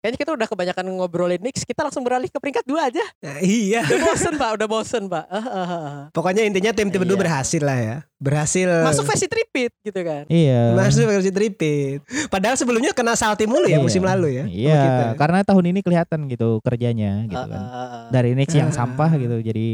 [0.00, 3.04] Kayaknya kita udah kebanyakan ngobrolin Knicks, kita langsung beralih ke peringkat dua aja.
[3.20, 3.84] Nah, iya.
[3.84, 5.24] Udah bosen pak, udah bosen pak.
[5.28, 5.98] Ah, ah, ah.
[6.08, 7.22] Pokoknya intinya tim Thibodeau Iya.
[7.22, 7.96] berhasil lah ya.
[8.16, 8.64] Berhasil.
[8.80, 10.24] Masuk versi tripit gitu kan.
[10.26, 10.72] iya.
[10.72, 12.00] Masuk versi tripit.
[12.28, 13.84] Padahal sebelumnya kena salty mulu ya Iya.
[13.84, 14.44] musim lalu ya.
[14.48, 15.04] Iya, kita.
[15.16, 17.60] karena tahun ini kelihatan gitu kerjanya gitu Ah, kan.
[17.60, 18.02] ah, ah.
[18.08, 18.76] Dari Knicks yang Ah.
[18.76, 19.68] sampah gitu jadi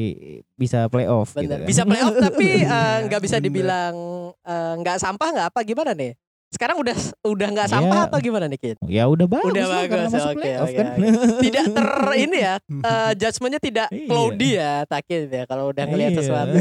[0.52, 1.62] bisa playoff gitu Bener.
[1.62, 1.66] kan.
[1.70, 3.46] Bisa playoff tapi eh, nggak bisa Bener.
[3.46, 3.94] dibilang
[4.42, 6.18] eh, nggak sampah nggak apa gimana nih?
[6.56, 8.08] Sekarang udah udah nggak sampah Iya.
[8.08, 8.76] apa gimana nih Kit?
[8.88, 10.86] Ya udah bagus Udah lah, bagus, masuk oke, playoff oke, kan.
[10.88, 11.08] oke.
[11.44, 11.88] Tidak ter
[12.24, 14.08] ini ya, eh, judgementnya tidak Iya.
[14.08, 16.18] cloudy ya, takin ya kalau udah ngelihat Iya.
[16.18, 16.54] sesuatu.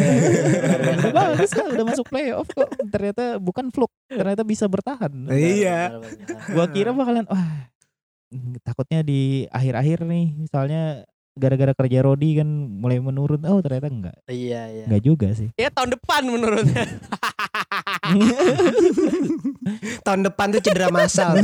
[0.99, 2.69] udah bagus lah, udah masuk playoff kok.
[2.85, 5.11] Ternyata bukan fluke, ternyata bisa bertahan.
[5.31, 6.03] Iya.
[6.51, 7.71] Gua kira bakalan wah
[8.61, 13.43] takutnya di akhir-akhir nih soalnya gara-gara kerja Rodi kan mulai menurun.
[13.43, 14.15] Oh ternyata enggak.
[14.25, 14.85] Iya iya.
[14.87, 15.51] Enggak juga sih.
[15.55, 16.83] Ya tahun depan menurutnya.
[20.05, 21.35] Tahun depan tuh cedera massal.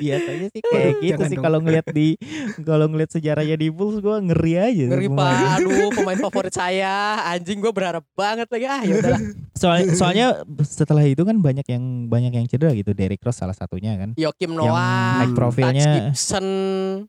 [0.00, 2.14] Biasanya sih kayak gitu Jangan sih kalau ngeliat di
[2.62, 4.84] kalau ngeliat sejarahnya di Bulls gua ngeri aja.
[4.92, 9.20] Ngeri pak, aduh pemain favorit saya, anjing gue berharap banget lagi ah ya udahlah.
[9.60, 10.26] Soalnya, soalnya
[10.64, 12.96] setelah itu kan banyak yang banyak yang cedera gitu.
[12.96, 14.16] Derrick Rose salah satunya kan.
[14.16, 16.46] Joakim Yang Noah, high profilnya Gibson,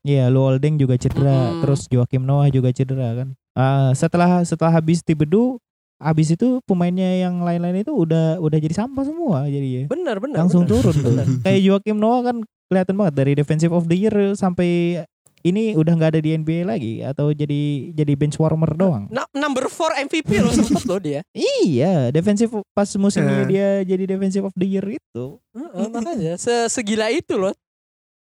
[0.03, 1.61] Iya, Lu Holding juga cedera, Mm-mm.
[1.63, 3.27] terus Joakim Noah juga cedera kan.
[3.55, 5.59] Ah, setelah setelah habis Thibodeau,
[6.01, 9.83] habis itu pemainnya yang lain-lain itu udah udah jadi sampah semua jadi ya.
[9.85, 10.41] bener bener.
[10.41, 10.81] Langsung bener.
[10.81, 11.11] turun tuh.
[11.13, 11.27] Bener.
[11.45, 12.35] Kayak Joakim Noah kan
[12.67, 15.03] kelihatan banget dari defensive of the year sampai
[15.41, 19.09] ini udah nggak ada di NBA lagi atau jadi jadi bench warmer doang.
[19.09, 21.21] Na- number 4 MVP loh sempet loh dia.
[21.33, 25.25] Iya, defensive pas musim ini dia jadi defensive of the year itu.
[25.53, 27.53] Heeh, makanya se- segila itu loh.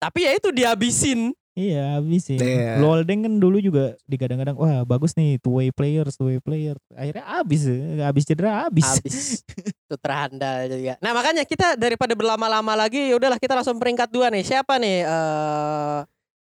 [0.01, 1.35] Tapi ya itu dihabisin.
[1.61, 2.41] Iya, habis sih.
[2.81, 6.77] Lu Holding kan dulu juga digadang-gadang wah bagus nih two way players, two way player.
[6.97, 7.69] Akhirnya habis,
[8.01, 8.89] habis cedera habis.
[8.89, 9.45] Habis.
[9.91, 10.97] Putra handal juga.
[11.05, 14.41] Nah makanya kita daripada berlama-lama lagi, ya udahlah kita langsung peringkat dua nih.
[14.41, 15.99] Siapa nih eh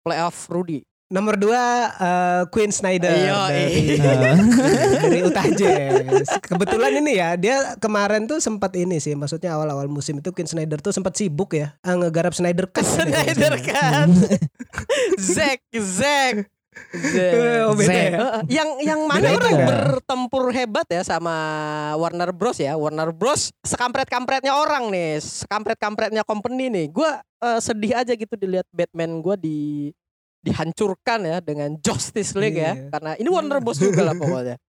[0.03, 0.83] playoff Rudy?
[1.15, 1.63] Nomor dua
[1.95, 4.35] eh, Queen Snyder Iya, dari, iya.
[5.07, 6.27] dari Utah Jazz.
[6.43, 10.83] Kebetulan ini ya dia kemarin tuh sempat ini sih, maksudnya awal-awal musim itu Queen Snyder
[10.83, 12.83] tuh sempat sibuk ya, ah, ngegarap Snyder Cut.
[12.83, 14.11] Snyder kan.
[15.39, 16.51] Zack, Zack.
[16.91, 18.19] Eh, oh, beda ya?
[18.51, 19.67] Yang yang mana Beda orang juga.
[19.71, 21.35] bertempur hebat ya sama
[21.95, 22.75] Warner Bros ya.
[22.75, 26.87] Warner Bros sekampret-kampretnya orang nih, sekampret-kampretnya company nih.
[26.91, 29.95] Gua eh, sedih aja gitu dilihat Batman gua di
[30.45, 32.77] dihancurkan ya dengan Justice League ya.
[32.77, 32.93] Iya.
[32.93, 34.61] Karena ini Warner Bros juga lah pokoknya.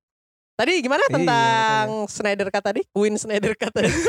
[0.55, 2.81] Tadi gimana Iya, tentang Snyder Cut tadi?
[2.89, 3.91] Queen Snyder Cut tadi.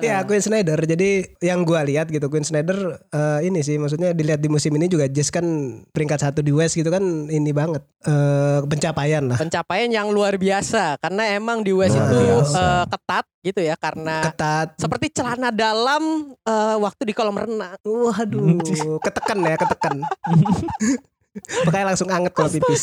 [0.00, 0.80] Ya Queen Snyder.
[0.80, 2.74] Jadi yang gua lihat gitu Queen Snyder
[3.06, 5.44] eh, ini sih maksudnya dilihat di musim ini juga Jazz kan
[5.92, 9.36] peringkat satu di West gitu kan ini banget eh, pencapaian lah.
[9.36, 12.56] Pencapaian yang luar biasa karena emang di West Luar itu biasa.
[12.56, 14.68] eh, ketat gitu ya karena Ketat.
[14.76, 16.02] seperti celana dalam
[16.34, 17.76] eh, waktu di kolam renang.
[17.84, 18.56] Waduh,
[19.04, 19.94] ketekan ya, ketekan.
[21.66, 22.82] Makanya langsung anget kalau pipis.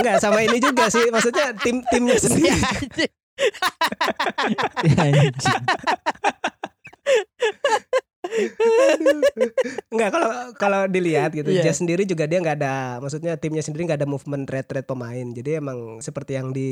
[0.00, 2.56] Enggak sama ini juga sih, maksudnya tim timnya sendiri.
[9.92, 11.68] Enggak kalau kalau dilihat gitu, Iya.
[11.68, 15.26] Jazz sendiri juga dia nggak ada, maksudnya timnya sendiri nggak ada movement trade trade pemain.
[15.32, 16.70] Jadi emang seperti yang di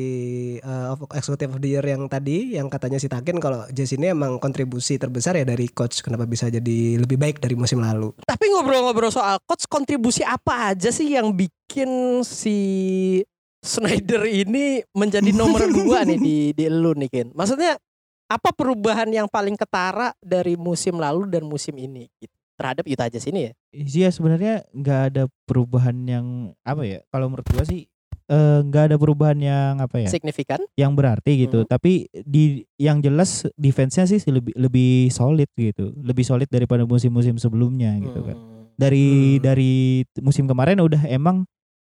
[0.65, 4.41] uh, Executive of the Year yang tadi, yang katanya si Takin kalau Jazz ini emang
[4.41, 8.13] kontribusi terbesar ya dari coach kenapa bisa jadi lebih baik dari musim lalu.
[8.25, 12.59] Tapi ngobrol-ngobrol soal coach kontribusi apa aja sih yang bikin si
[13.61, 17.29] Snyder ini menjadi nomor dua nih di di lu nih Kin.
[17.37, 17.77] Maksudnya
[18.31, 23.27] apa perubahan yang paling ketara dari musim lalu dan musim ini gitu, terhadap Utah Jazz
[23.27, 23.53] ini ya?
[23.75, 26.27] Iya sebenarnya nggak ada perubahan yang
[26.63, 27.03] apa ya?
[27.11, 27.91] Kalau menurut gua sih
[28.31, 30.09] eh, nggak ada perubahan yang apa ya?
[30.15, 30.63] Signifikan?
[30.79, 31.67] Yang berarti gitu.
[31.67, 31.69] Mhm.
[31.69, 35.91] Tapi di yang jelas defense-nya sih lebih lebih solid gitu.
[35.99, 38.39] Lebih solid daripada musim-musim sebelumnya gitu kan.
[38.39, 38.71] Hmm.
[38.79, 39.43] Dari Hmm.
[39.43, 39.73] dari
[40.23, 41.43] musim kemarin udah emang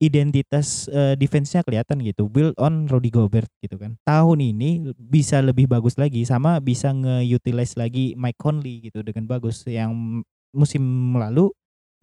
[0.04, 2.28] identitas eh, defense-nya kelihatan gitu.
[2.28, 3.96] Build on Rudy Gobert gitu kan.
[4.04, 9.64] Tahun ini bisa lebih bagus lagi sama bisa nge-utilize lagi Mike Conley gitu dengan bagus.
[9.64, 10.84] Yang musim
[11.16, 11.50] lalu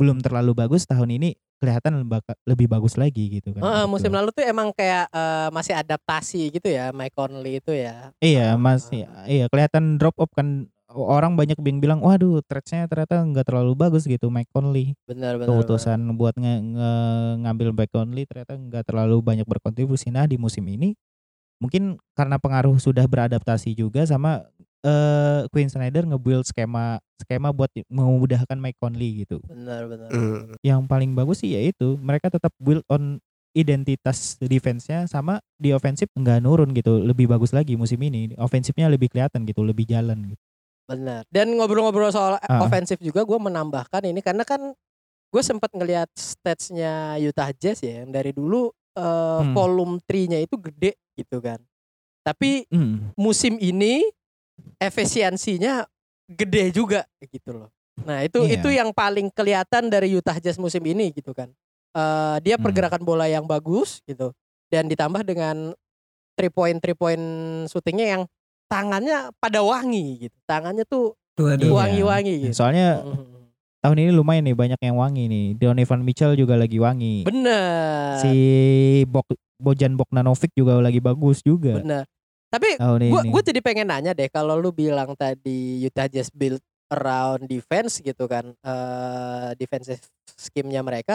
[0.00, 2.08] belum terlalu bagus tahun ini kelihatan
[2.48, 3.60] lebih bagus lagi gitu kan.
[3.60, 3.84] Gitu.
[3.92, 8.08] musim lalu tuh emang kayak eh, masih adaptasi gitu ya Mike Conley itu ya.
[8.24, 13.46] Iya masih iya kelihatan drop off kan orang banyak yang bilang waduh trade-nya ternyata nggak
[13.46, 15.46] terlalu bagus gitu Mike Conley Benar benar.
[15.46, 20.66] keputusan buat nge- nge- ngambil Mike Conley ternyata nggak terlalu banyak berkontribusi nah di musim
[20.66, 20.98] ini
[21.60, 24.42] mungkin karena pengaruh sudah beradaptasi juga sama
[24.80, 30.08] eh Queen Snyder nge-build skema skema buat memudahkan Mike Conley gitu Benar benar.
[30.08, 30.56] Hmm.
[30.64, 33.20] yang paling bagus sih yaitu mereka tetap build on
[33.52, 39.10] identitas defense-nya sama di offensive nggak nurun gitu lebih bagus lagi musim ini offensifnya lebih
[39.10, 40.42] kelihatan gitu lebih jalan gitu
[40.90, 41.22] Benar.
[41.30, 42.58] Dan ngobrol-ngobrol soal Ah.
[42.60, 44.74] ofensif juga gue menambahkan ini karena kan
[45.30, 49.02] gue sempat ngelihat statsnya Utah Jazz ya yang dari dulu eh,
[49.40, 49.54] Hmm.
[49.54, 51.62] volume 3-nya itu gede gitu kan.
[52.26, 53.14] Tapi Hmm.
[53.14, 54.02] musim ini
[54.82, 55.86] efisiensinya
[56.26, 57.70] gede juga gitu loh.
[58.02, 58.58] Nah, itu Iya.
[58.58, 61.54] itu yang paling kelihatan dari Utah Jazz musim ini gitu kan.
[61.90, 62.66] Eh, dia Hmm.
[62.66, 64.34] pergerakan bola yang bagus gitu
[64.66, 65.70] dan ditambah dengan
[66.34, 67.22] three point three point
[67.66, 68.22] shootingnya yang
[68.70, 70.36] tangannya pada wangi gitu.
[70.46, 71.66] Tangannya tuh Waduh.
[71.66, 71.72] Iya.
[71.72, 72.54] wangi-wangi gitu.
[72.54, 73.48] soalnya Mhm.
[73.80, 78.20] tahun ini lumayan nih banyak yang wangi nih Donovan Mitchell juga lagi wangi Bener.
[78.20, 78.32] si
[79.08, 79.24] Bok
[79.56, 82.04] Bojan Bogdanovic juga lagi bagus juga Bener.
[82.50, 82.76] Tapi
[83.08, 86.58] gue jadi pengen nanya deh kalau lu bilang tadi Utah Jazz build
[86.90, 90.02] around defense gitu kan eh defensive
[90.34, 91.14] scheme-nya mereka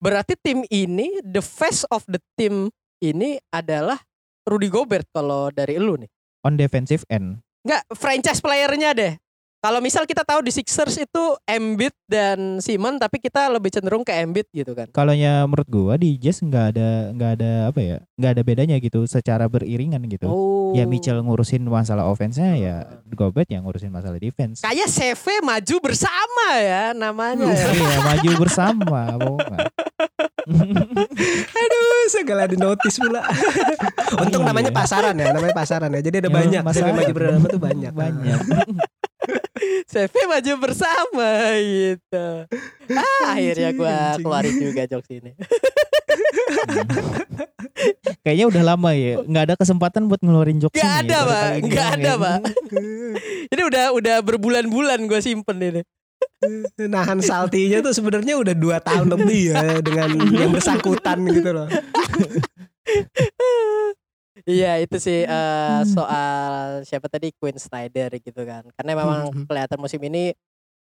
[0.00, 4.00] berarti tim ini the face of the team ini adalah
[4.48, 6.08] Rudy Gobert kalau dari lu nih
[6.48, 7.44] on defensive end.
[7.68, 9.12] Enggak franchise playernya deh.
[9.58, 14.14] Kalau misal kita tahu di Sixers itu Embiid dan Simon tapi kita lebih cenderung ke
[14.14, 14.86] Embiid gitu kan.
[14.94, 19.02] Kalau menurut gua di Jazz nggak ada nggak ada apa ya nggak ada bedanya gitu
[19.10, 20.30] secara beriringan gitu.
[20.30, 20.70] Oh.
[20.78, 24.62] Ya Mitchell ngurusin masalah offense-nya ya Gobert yang ngurusin masalah defense.
[24.62, 27.50] Kayak CV maju bersama ya namanya.
[27.50, 27.66] Ya.
[27.74, 29.00] iya maju bersama.
[32.08, 33.20] Segala di notis pula.
[34.22, 36.00] Untung namanya pasaran ya, namanya pasaran ya.
[36.00, 36.62] Jadi ada Ya, banyak.
[36.62, 36.88] masalah.
[36.88, 37.92] CV maju bersama tuh banyak.
[37.92, 38.38] banyak
[39.92, 42.26] CV maju bersama gitu.
[42.90, 44.22] Ah, akhirnya gua Anjing.
[44.22, 45.32] keluarin juga jokes ini.
[48.24, 51.48] kayaknya udah lama ya nggak ada kesempatan buat ngeluarin jokes Gak ada, ya, Pak.
[51.68, 52.12] Gak ada.
[52.16, 52.38] Pak.
[53.48, 55.82] Ini udah udah berbulan-bulan gua simpen ini.
[56.94, 61.68] Nahan saltinya tuh sebenarnya udah dua tahun lebih ya dengan yang bersangkutan gitu loh.
[64.46, 68.64] Iya itu sih eh, soal siapa tadi Queen Snyder gitu kan.
[68.78, 69.44] Karena memang Hmm.
[69.44, 70.32] kelihatan musim ini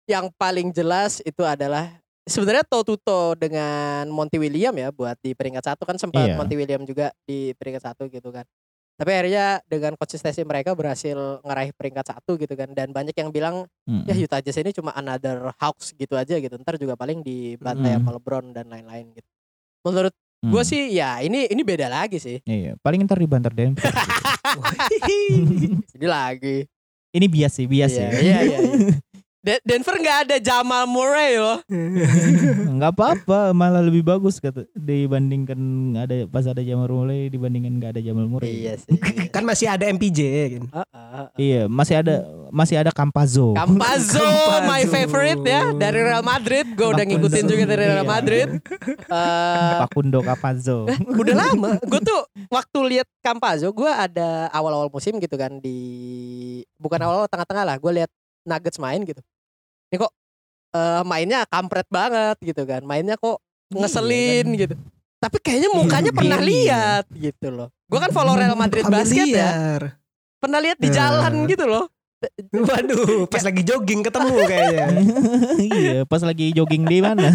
[0.05, 1.89] yang paling jelas itu adalah
[2.27, 6.35] sebenarnya toe to toe dengan Monty William ya buat di peringkat satu kan sempat Iya.
[6.35, 8.43] Monty William juga di peringkat satu gitu kan.
[8.97, 11.13] Tapi akhirnya dengan konsistensi mereka berhasil
[11.45, 14.03] ngeraih peringkat satu gitu kan dan banyak yang bilang Mm-mm.
[14.03, 16.57] ya Utah Jazz ini cuma another Hawks gitu aja gitu.
[16.57, 17.97] Ntar juga paling dibantai Mm.
[17.99, 19.29] sama LeBron dan lain-lain gitu.
[19.83, 20.67] Menurut gue Mm.
[20.67, 22.41] sih ya ini ini beda lagi sih.
[22.41, 23.85] Iya, paling ntar dibantar Denver.
[25.93, 26.65] Ini lagi.
[27.09, 28.09] ini bias sih, bias Iya, ya.
[28.19, 28.93] iya, iya, iya.
[29.47, 31.63] De- Denver nggak ada Jamal Murray loh.
[32.77, 35.55] nggak apa-apa malah lebih bagus kata dibandingkan
[35.97, 38.99] ada pas ada Jamal Murray dibandingkan nggak ada Jamal Murray Iya sih.
[39.35, 40.19] kan masih ada MPJ
[40.51, 40.63] kan.
[40.69, 41.27] Ah, ah, ah.
[41.39, 42.15] iya masih ada
[42.49, 44.67] masih ada Campazzo Campazzo, Campazzo.
[44.67, 46.67] my favorite ya dari Real Madrid.
[46.69, 48.09] Gue udah ngikutin juga dari Real Iya.
[48.09, 48.47] Madrid.
[49.07, 50.91] Eh, Facundo Campazzo
[51.23, 51.79] udah lama.
[51.81, 55.77] Gue tuh waktu lihat Campazzo, gue ada awal-awal musim gitu kan di
[56.75, 57.77] bukan awal-awal tengah-tengah lah.
[57.77, 58.11] Gue lihat
[58.43, 59.19] Nuggets main gitu.
[59.87, 60.11] Ini kok
[60.73, 62.81] eh, mainnya kampret banget gitu kan.
[62.81, 64.61] Mainnya kok ngeselin Iya kan.
[64.63, 64.75] gitu.
[65.17, 66.49] Tapi kayaknya mukanya pernah Gini.
[66.65, 67.67] lihat gitu loh.
[67.85, 69.79] Gue kan follow Real Madrid basket ya.
[70.37, 70.93] Pernah lihat di Eh.
[70.93, 71.85] jalan gitu loh.
[72.67, 74.85] Waduh, pas lagi jogging ketemu kayaknya.
[75.69, 77.29] iya pas lagi jogging di mana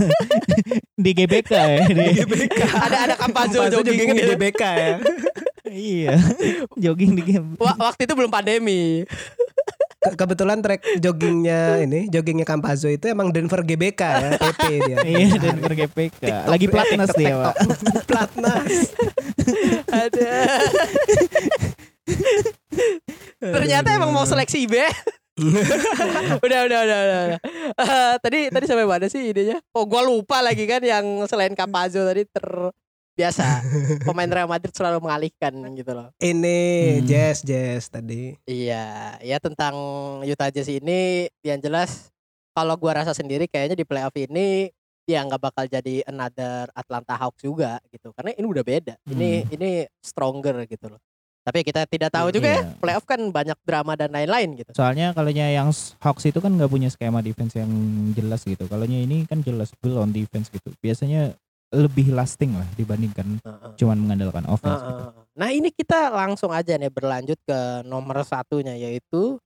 [1.04, 2.60] di GBK ya di, GBK.
[2.82, 4.32] Ada ada Campazzo jogging joggingnya di gitu.
[4.34, 4.96] GBK ya.
[5.70, 6.14] iya
[6.74, 7.22] jogging di
[7.56, 9.06] Wa- waktu itu belum pandemi.
[10.02, 14.98] Ke- Kebetulan track joggingnya ini, joggingnya Campazzo itu emang Denver GBK ya, TP dia.
[15.08, 17.54] iya Denver GBK lagi platnas dia pak
[18.10, 18.74] Platnas.
[19.86, 20.34] Ada.
[23.38, 24.74] Ternyata emang mau seleksi IB.
[26.44, 27.20] udah, udah, udah, udah.
[27.24, 27.40] udah.
[27.72, 29.58] Eh, tadi tadi sampai mana sih idenya?
[29.72, 32.44] Oh, gua lupa lagi kan yang selain Campazzo tadi ter
[33.12, 33.44] biasa
[34.02, 36.08] pemain Real Madrid selalu mengalihkan gitu loh.
[36.18, 36.60] Ini
[37.00, 37.06] Hmm.
[37.06, 38.36] Jazz Jazz tadi.
[38.48, 39.74] Iya, ya tentang
[40.24, 42.08] Utah Jazz ini yang jelas
[42.56, 44.72] kalau gua rasa sendiri kayaknya di playoff ini
[45.04, 48.12] ya nggak bakal jadi another Atlanta Hawks juga gitu.
[48.16, 48.94] Karena ini udah beda.
[49.08, 51.00] Ini ini stronger gitu loh.
[51.42, 52.62] Tapi kita tidak tahu juga ya.
[52.62, 52.78] Iya.
[52.78, 54.70] Playoff kan banyak drama dan lain-lain gitu.
[54.78, 57.68] soalnya kalau yang Hawks itu kan nggak punya skema defense yang
[58.14, 61.34] jelas gitu kalau ini kan jelas full on defense gitu biasanya
[61.72, 63.72] lebih lasting lah dibandingkan Heeh.
[63.80, 65.02] cuman mengandalkan offense gitu.
[65.08, 65.24] Heeh.
[65.32, 67.58] Nah ini kita langsung aja nih berlanjut ke
[67.88, 69.40] nomor satunya yaitu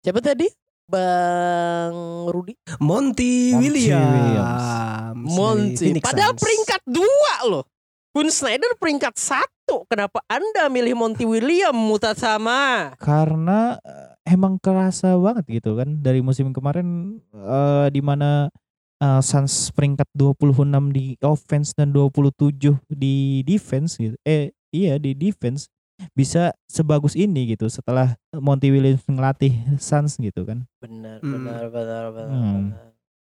[0.00, 0.46] siapa tadi?
[0.86, 1.94] Bang
[2.28, 4.66] Rudi Monty, Monty Williams.
[5.14, 5.74] Monty.
[5.74, 6.42] Dari Phoenix Padahal Suns.
[6.42, 7.64] peringkat dua loh.
[8.12, 9.88] Kun Snyder peringkat satu.
[9.88, 12.92] Kenapa Anda milih Monty William Mutasama?
[13.00, 18.52] karena eh, emang kerasa banget gitu kan dari musim kemarin eh, di mana
[19.02, 20.62] eh, Suns peringkat 26
[20.94, 24.14] di offense dan 27 di defense gitu.
[24.22, 25.66] Eh iya di defense
[26.14, 30.62] bisa sebagus ini gitu setelah Monty Williams ngelatih Suns gitu kan.
[30.78, 31.32] Benar, Hmm.
[31.36, 32.30] benar, benar, benar.
[32.32, 32.54] Hmm.
[32.70, 32.86] benar.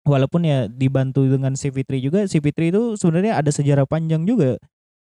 [0.05, 4.57] Walaupun ya dibantu dengan CP3 juga, CP3 itu sebenarnya ada sejarah panjang juga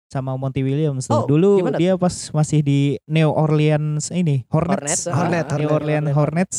[0.08, 1.08] sama Monty Williams.
[1.08, 5.68] Oh, Dulu gimana dia pas masih di New Orleans ini Hornets, Hornets, Hornet, Ah, New
[5.68, 6.16] Hornet, Orleans Hornet.
[6.16, 6.58] Hornets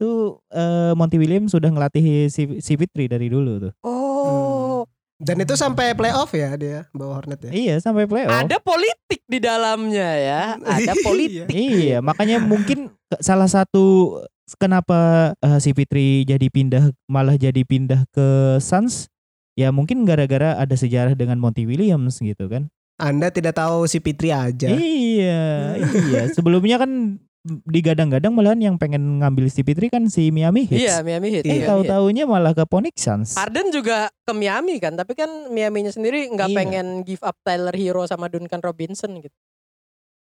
[0.00, 0.10] itu
[0.48, 3.72] eh, Monty Williams sudah ngelatih C- CP3 dari dulu tuh.
[3.84, 4.88] Oh,
[5.20, 7.52] Dan itu sampai playoff ya dia bawa Hornet ya.
[7.52, 8.32] Iya sampai playoff.
[8.32, 10.42] ada politik di dalamnya ya.
[10.56, 11.52] Ada politik.
[11.52, 12.88] Iya, makanya mungkin
[13.20, 14.16] salah satu
[14.56, 15.92] kenapa eh, CP3
[16.26, 19.12] jadi pindah malah jadi pindah ke Suns
[19.52, 22.72] ya mungkin gara-gara ada sejarah dengan Monty Williams gitu kan.
[22.96, 24.68] Anda tidak tahu si Pitri aja.
[24.68, 25.76] Iya,
[26.08, 26.22] iya.
[26.32, 30.80] Sebelumnya kan digadang-gadang malahan yang pengen ngambil CP3 kan si Miami Heat.
[30.80, 31.44] Iya, Miami Heat.
[31.44, 31.72] Eh Iya.
[31.72, 33.32] Tahu-taunya malah ke Phoenix Suns.
[33.32, 36.56] Harden juga ke Miami kan, tapi kan Miaminya sendiri nggak Iya.
[36.56, 39.32] pengen give up Tyler Hero sama Duncan Robinson gitu.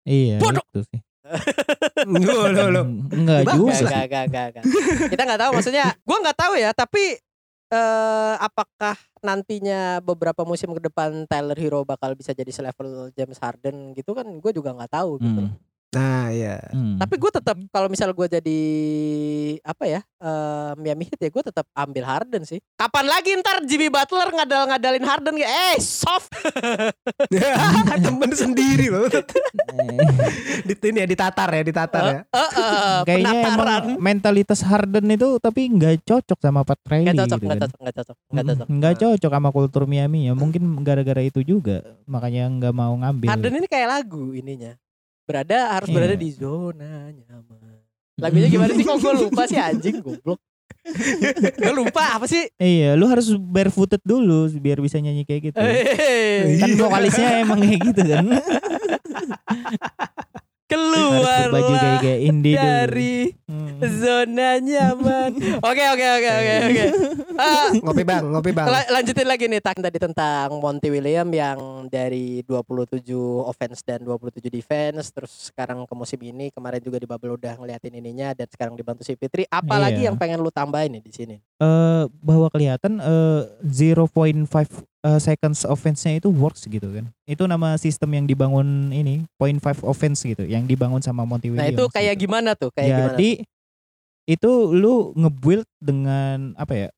[0.02, 0.66] Iya, Bodoh.
[0.68, 1.02] itu sih.
[2.06, 2.86] Loh, loh, loh.
[3.10, 3.74] Enggak juga.
[3.74, 4.64] Gak, gak, gak, gak, gak.
[5.10, 5.86] Kita nggak tahu maksudnya.
[6.06, 7.18] Gua nggak tahu ya, tapi
[7.66, 8.94] eh apakah
[9.26, 14.26] nantinya beberapa musim ke depan Tyler Hero bakal bisa jadi selevel James Harden gitu kan?
[14.38, 15.42] Gue juga nggak tahu gitu.
[15.50, 15.58] Hmm,
[15.96, 16.60] Nah, ya.
[16.76, 17.00] hmm.
[17.00, 18.62] Tapi gue tetap kalau misal gue jadi
[19.64, 22.60] apa ya eh, Miami Heat ya gue tetap ambil Harden sih.
[22.76, 26.36] Kapan lagi ntar Jimmy Butler ngadal-ngadalin Harden kayak eh soft.
[28.06, 29.08] Temen sendiri loh.
[30.68, 32.20] Di ini ya ditatar ya, ditatar ya.
[32.28, 33.84] Eh, eh, Kayaknya penataran.
[33.96, 37.64] emang mentalitas Harden itu tapi nggak cocok sama Pat Riley Nggak cocok, gitu nggak kan.
[37.64, 38.68] cocok, nggak cocok, nggak cocok.
[38.68, 40.34] nggak cocok sama kultur Miami ya.
[40.36, 43.30] Mungkin gara-gara itu juga makanya nggak mau ngambil.
[43.32, 44.76] Harden ini kayak lagu ininya.
[45.26, 45.96] Berada harus Iya.
[45.98, 47.82] berada di zona nyaman.
[48.16, 50.40] Lagunya gimana sih kok gue lupa sih anjing goblok.
[51.62, 52.46] gue lupa apa sih?
[52.56, 55.58] Iya, lu harus barefooted dulu biar bisa nyanyi kayak gitu.
[55.58, 58.26] Eh, Kan vokalisnya emang kayak gitu kan.
[60.76, 62.64] keluar baju kayak kayak indie dulu.
[62.64, 63.14] dari
[63.46, 63.78] Hmm.
[63.78, 65.32] zona nyaman.
[65.70, 66.86] Oke oke oke oke oke.
[67.36, 68.66] Ah, Ngopi bang, ngopi bang.
[68.66, 73.06] la- lanjutin lagi nih tak tadi tentang Monty William yang dari 27
[73.44, 77.94] offense dan 27 defense terus sekarang ke musim ini kemarin juga di bubble udah ngeliatin
[77.94, 79.46] ininya dan sekarang dibantu si Fitri.
[79.46, 80.10] Apalagi Iya.
[80.10, 81.36] yang pengen lu tambahin nih di sini?
[81.56, 84.48] eh bahwa kelihatan eh 0.5
[85.06, 87.06] eh, seconds offense-nya itu works gitu kan.
[87.30, 91.78] Itu nama sistem yang dibangun ini, 0.5 offense gitu, yang dibangun sama Monty Nah Williams.
[91.78, 92.24] itu kayak gitu.
[92.26, 92.74] gimana tuh?
[92.74, 93.06] Kayak gimana?
[93.14, 93.30] Jadi
[94.26, 96.90] itu lu nge-build dengan apa ya?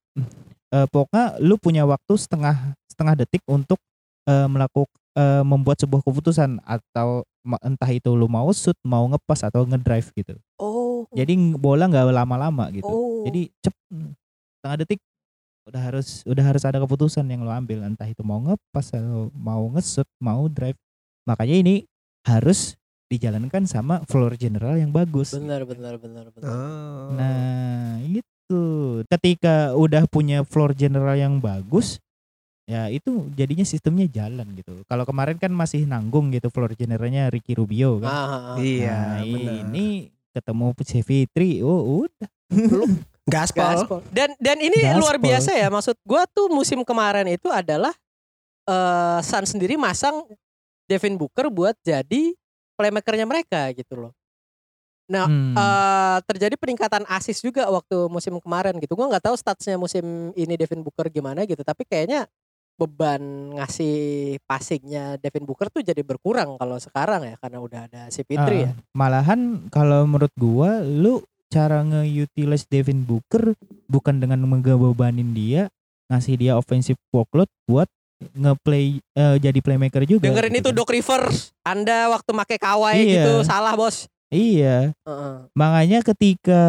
[0.71, 3.77] Eh pokoknya lu punya waktu setengah setengah detik untuk
[4.25, 4.95] eh, melakukan
[5.41, 7.25] membuat sebuah keputusan atau
[7.65, 10.37] entah itu lu mau shoot, mau ngepas atau ngedrive gitu.
[10.61, 11.09] Oh.
[11.15, 12.85] Jadi bola nggak lama-lama gitu.
[12.85, 13.25] Oh.
[13.25, 13.73] Jadi cep
[14.61, 14.99] setengah detik
[15.67, 19.67] udah harus udah harus ada keputusan yang lo ambil entah itu mau ngepas atau mau
[19.75, 20.79] nge-shoot, mau drive.
[21.27, 21.75] Makanya ini
[22.23, 22.79] harus
[23.11, 25.35] dijalankan sama floor general yang bagus.
[25.35, 26.47] benar benar benar benar.
[26.47, 27.11] Oh.
[27.15, 28.61] Nah, itu
[29.11, 31.99] ketika udah punya floor general yang bagus,
[32.63, 34.83] ya itu jadinya sistemnya jalan gitu.
[34.87, 38.07] Kalau kemarin kan masih nanggung gitu floor generalnya Ricky Rubio kan.
[38.07, 38.55] Ah, ah, ah.
[38.59, 39.55] Iya, Nah, benar.
[39.71, 39.87] ini
[40.31, 42.29] ketemu si Fitri, oh udah.
[43.27, 43.61] Gaspol.
[43.75, 43.99] Gaspol.
[44.09, 45.03] Dan dan ini Gaspol.
[45.03, 47.91] luar biasa ya maksud gua tuh musim kemarin itu adalah
[48.63, 50.23] eh Sun sendiri masang
[50.87, 52.31] Devin Booker buat jadi
[52.79, 54.13] playmakernya mereka gitu loh.
[55.07, 55.55] Nah, Hmm.
[55.55, 58.95] eh terjadi peningkatan asis juga waktu musim kemarin gitu.
[58.95, 62.27] Gua nggak tahu statsnya musim ini Devin Booker gimana gitu, tapi kayaknya
[62.77, 63.19] beban
[63.57, 63.95] ngasih
[64.45, 68.71] passingnya Devin Booker tuh jadi berkurang kalau sekarang ya karena udah ada si Fitri ya.
[68.71, 73.55] Ah, Malahan kalau menurut gua lu cara nge-utilize Devin Booker
[73.87, 75.71] bukan dengan ngebebanin dia,
[76.07, 77.87] ngasih dia offensive workload buat
[78.33, 80.25] nge-play eh, jadi playmaker juga.
[80.25, 80.77] Dengerin gitu itu kan.
[80.77, 83.23] Doc Rivers, Anda waktu make kawai Iya.
[83.23, 84.09] gitu salah bos.
[84.27, 85.35] Iya, Heeh.
[85.53, 86.61] makanya ketika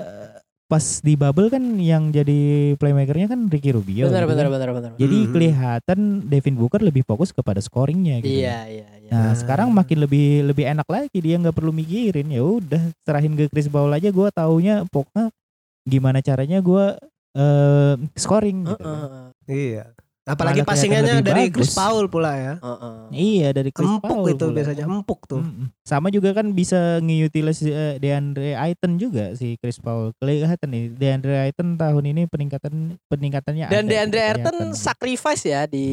[0.00, 4.10] eh, pas di bubble kan yang jadi playmakernya kan Ricky Rubio.
[4.10, 4.52] benar gitu benar kan.
[4.52, 4.90] benar benar.
[4.98, 5.30] Jadi Mhm.
[5.30, 8.42] kelihatan Devin Booker lebih fokus kepada scoringnya gitu.
[8.42, 8.95] Iya iya iya.
[9.06, 9.34] Nah Ah.
[9.38, 13.70] sekarang makin lebih lebih enak lagi dia nggak perlu mikirin ya udah serahin ke Chris
[13.70, 15.30] Paul aja gue taunya pokoknya
[15.86, 16.84] gimana caranya gue
[17.36, 18.82] eh scoring gitu.
[18.82, 19.84] Heeh, Iya.
[20.26, 21.54] Apalagi Malah lebih dari bagus.
[21.54, 22.54] Chris Paul pula ya.
[22.58, 22.96] heeh.
[23.14, 24.54] Iya dari Chris Empuk Paul itu pula.
[24.58, 25.38] biasanya empuk tuh.
[25.38, 25.66] Mm-mm.
[25.80, 30.10] Sama juga kan bisa nge-utilize eh, DeAndre Ayton juga si Chris Paul.
[30.16, 34.74] Kelihatan nih DeAndre Ayton tahun ini peningkatan peningkatannya Dan ada DeAndre gitu, kelihatan.
[34.74, 35.86] sacrifice ya di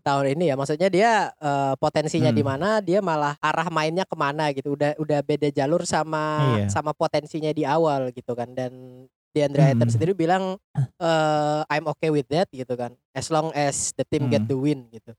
[0.00, 0.54] tahun ini ya.
[0.54, 2.38] Maksudnya dia eh, potensinya Hmm.
[2.38, 4.78] di mana, dia malah arah mainnya ke mana gitu.
[4.78, 6.70] Udah udah beda jalur sama Iya.
[6.70, 8.54] sama potensinya di awal gitu kan.
[8.54, 8.72] Dan
[9.36, 9.92] DeAndre Ayton Hmm.
[9.92, 10.56] sendiri bilang
[10.96, 12.96] eh, I'm okay with that gitu kan.
[13.12, 14.50] As long as the team get Hmm.
[14.50, 15.12] the win gitu.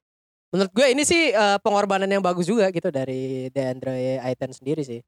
[0.49, 5.05] Menurut gue ini sih eh, pengorbanan yang bagus juga gitu dari DeAndre Ayton sendiri sih.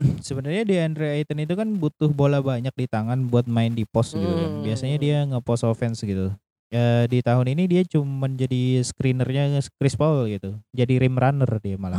[0.24, 4.24] Sebenarnya DeAndre Ayton itu kan butuh bola banyak di tangan buat main di pos gitu
[4.24, 4.50] kan.
[4.56, 4.64] Hmm.
[4.64, 6.32] Biasanya dia nge-post offense gitu.
[6.68, 10.52] Ya, di tahun ini dia cuma jadi screenernya Chris Paul gitu.
[10.76, 11.96] Jadi rim runner dia malah.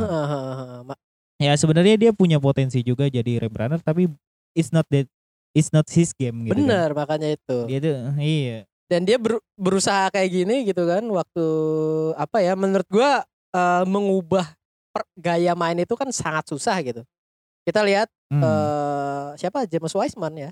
[0.86, 1.00] Ma-
[1.40, 4.12] ya sebenarnya dia punya potensi juga jadi rim runner tapi
[4.54, 5.08] it's not that
[5.52, 6.54] it's not his game gitu.
[6.54, 6.62] kan.
[6.62, 7.58] Bener makanya itu.
[7.66, 8.60] Dia tuh iya.
[8.86, 11.46] dan dia ber- berusaha kayak gini gitu kan waktu
[12.16, 14.50] apa ya menurut gua eh, mengubah
[14.90, 17.06] per- gaya main itu kan sangat susah gitu
[17.62, 18.42] kita lihat Hmm.
[18.42, 20.52] eh, siapa James Wiseman ya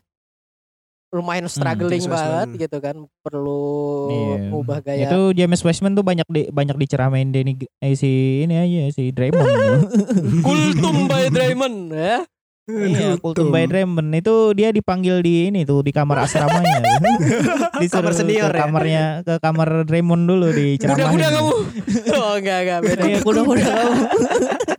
[1.08, 2.60] lumayan struggling James banget Wiseman.
[2.60, 3.64] gitu kan perlu
[4.08, 4.36] Iya.
[4.44, 8.12] mengubah gaya Itu James Wiseman tuh banyak di banyak diceramain Denny eh, si
[8.44, 9.88] ini aja si Draymond.
[10.46, 12.22] kultum by Draymond ya
[12.68, 16.84] Iya, Kultum by Draymond itu dia dipanggil di ini tuh di kamar asramanya.
[17.80, 18.64] Disuruh Kamar senior ke ya?
[18.68, 21.00] kamarnya ke kamar Draymond dulu diceramahin.
[21.00, 21.54] kuda-kuda kamu
[22.20, 23.92] oh enggak enggak beda Iya, kuda-kuda kamu.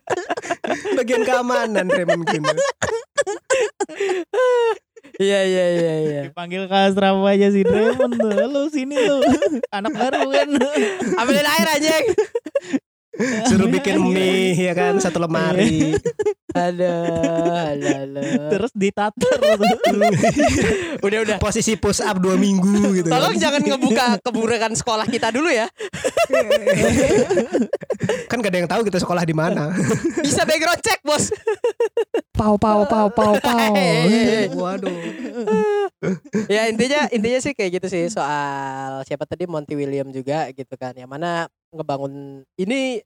[1.01, 2.45] Bagian keamanan Raymond Green.
[5.16, 8.36] iya iya iya iya Dipanggil ke asramanya si Draymond tuh.
[8.53, 9.24] Lu sini lu.
[9.72, 10.49] Anak baru kan.
[11.16, 11.89] ambilin air aja
[13.49, 15.97] Suruh bikin mie ya kan satu lemari.
[16.67, 16.93] Ada
[17.75, 19.61] ada ada Terus ditatar tuh.
[21.07, 23.09] udah udah Posisi push up dua minggu gitu.
[23.09, 23.43] Tolong kan.
[23.43, 25.71] jangan ngebuka keburukan sekolah kita dulu ya.
[28.31, 29.73] kan gak ada yang tahu kita sekolah di mana.
[30.21, 31.31] Bisa background check, Bos.
[32.35, 33.75] Pau pau pau pau pau.
[34.63, 34.99] Waduh.
[36.47, 40.95] ya intinya intinya sih kayak gitu sih soal siapa tadi Monty William juga gitu kan.
[40.95, 41.31] Yang mana
[41.75, 43.03] ngebangun ini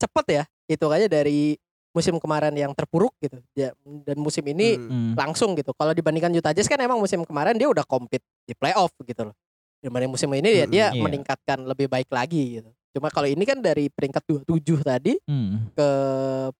[0.00, 0.44] cepet ya.
[0.70, 1.58] Itu aja dari
[1.90, 3.38] musim kemarin yang terpuruk gitu.
[3.52, 3.74] Ya,
[4.04, 4.88] dan musim ini Hmm.
[4.88, 5.12] Hmm.
[5.14, 5.70] langsung gitu.
[5.72, 9.34] Kalau dibandingkan Utah Jazz kan emang musim kemarin dia udah compete di playoff gitu loh.
[9.80, 11.00] Dibanding musim ini ya Hmm, dia iya.
[11.00, 12.70] meningkatkan lebih baik lagi gitu.
[12.90, 15.70] Cuma kalau ini kan dari peringkat 27 tadi Hmm.
[15.72, 15.88] ke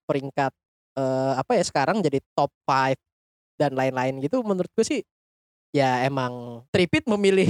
[0.03, 0.51] peringkat
[0.91, 2.99] eh, apa ya sekarang jadi top 5
[3.55, 4.99] dan lain-lain gitu menurut gue sih
[5.71, 7.47] ya emang Trippitt memilih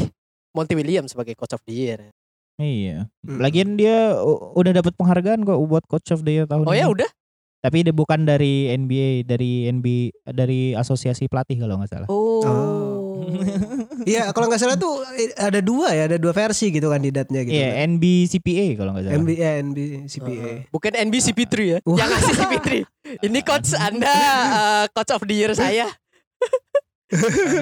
[0.54, 2.00] Monty Williams sebagai coach of the year.
[2.60, 3.10] Iya.
[3.26, 3.40] Mm.
[3.42, 4.14] Lagian dia
[4.54, 6.84] udah dapat penghargaan kok buat coach of the year tahun Oh ini.
[6.84, 7.10] ya udah.
[7.62, 12.09] Tapi dia bukan dari NBA, dari NBA dari asosiasi pelatih kalau nggak salah.
[12.09, 12.41] Oh.
[14.01, 17.53] Iya, kalau nggak salah tuh eh, ada dua ya, ada dua versi gitu kandidatnya gitu.
[17.53, 19.18] Iya, NBCPA kalau nggak salah.
[19.22, 19.78] MB, ya, NB,
[20.09, 20.32] CPA.
[20.41, 20.57] Heeh.
[20.74, 21.78] Bukan NBCP3 ya.
[21.86, 22.70] Ngasih CP3.
[23.30, 25.86] Ini coach Anda eh, coach of the year saya.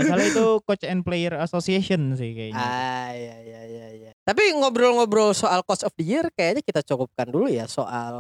[0.06, 2.60] Salah itu Coach and Player Association sih kayaknya.
[2.60, 4.12] Ah iya iya iya iya.
[4.22, 8.14] Tapi ngobrol-ngobrol soal coach of the year kayaknya kita cukupkan dulu ya soal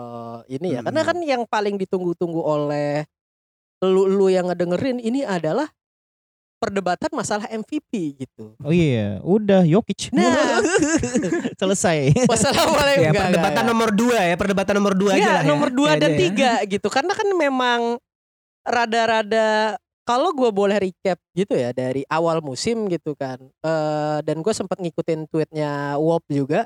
[0.47, 0.82] ini ya.
[0.82, 1.09] Karena Hmm.
[1.13, 3.05] kan yang paling ditunggu-tunggu oleh
[3.80, 5.69] lu-lu yang ngedengerin ini adalah
[6.59, 8.51] perdebatan masalah MVP gitu.
[8.59, 10.11] Oh iya, udah Jokic.
[10.11, 10.59] Nah.
[11.61, 12.27] Selesai.
[12.27, 12.99] Wassalamualaikum.
[12.99, 15.23] Ya, Enggak, perdebatan enggak, nomor dua ya, perdebatan nomor dua enggak.
[15.23, 15.43] aja lah.
[15.45, 15.75] Iya, nomor ya.
[15.80, 16.19] dua dan Kayaknya ya.
[16.19, 16.88] tiga gitu.
[16.91, 17.80] Karena kan memang
[18.65, 19.80] rada-rada
[20.10, 23.38] kalau gue boleh recap gitu ya dari awal musim gitu kan.
[23.62, 26.66] eh dan gue sempat ngikutin tweetnya Wop juga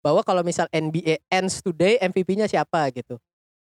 [0.00, 3.20] bahwa kalau misal NBA ends today MVP-nya siapa gitu.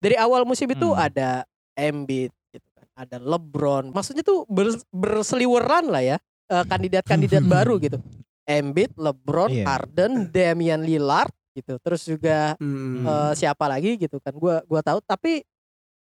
[0.01, 0.97] Dari awal musim itu Hmm.
[1.03, 3.93] ada Embiid gitu kan, ada LeBron.
[3.93, 6.17] Maksudnya tuh ber- berseliweran lah ya
[6.49, 8.01] eh, kandidat-kandidat baru gitu.
[8.49, 9.65] Embiid, LeBron, Iya.
[9.69, 11.77] Harden, Damian Lillard gitu.
[11.79, 13.05] Terus juga Hmm.
[13.05, 15.45] eh, siapa lagi gitu kan gua gua tahu tapi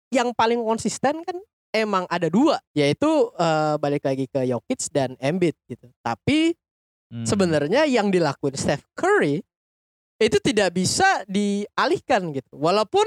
[0.08, 1.38] yang paling konsisten kan
[1.74, 6.54] emang ada dua yaitu eh, balik lagi ke Jokic dan Embiid gitu tapi
[7.10, 7.30] Hmm.
[7.30, 9.46] sebenarnya yang dilakuin Steph Curry
[10.18, 13.06] itu tidak bisa dialihkan gitu walaupun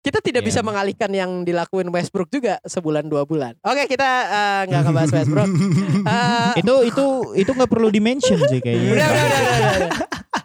[0.00, 0.48] kita tidak Iya.
[0.48, 5.50] bisa mengalihkan yang dilakuin Westbrook juga sebulan dua bulan oke kita eh, nggak ngebahas Westbrook
[6.10, 7.04] Eh, itu itu
[7.38, 8.92] itu nggak perlu dimention sih kayaknya.
[8.92, 9.90] udah, udah, udah, udah, udah.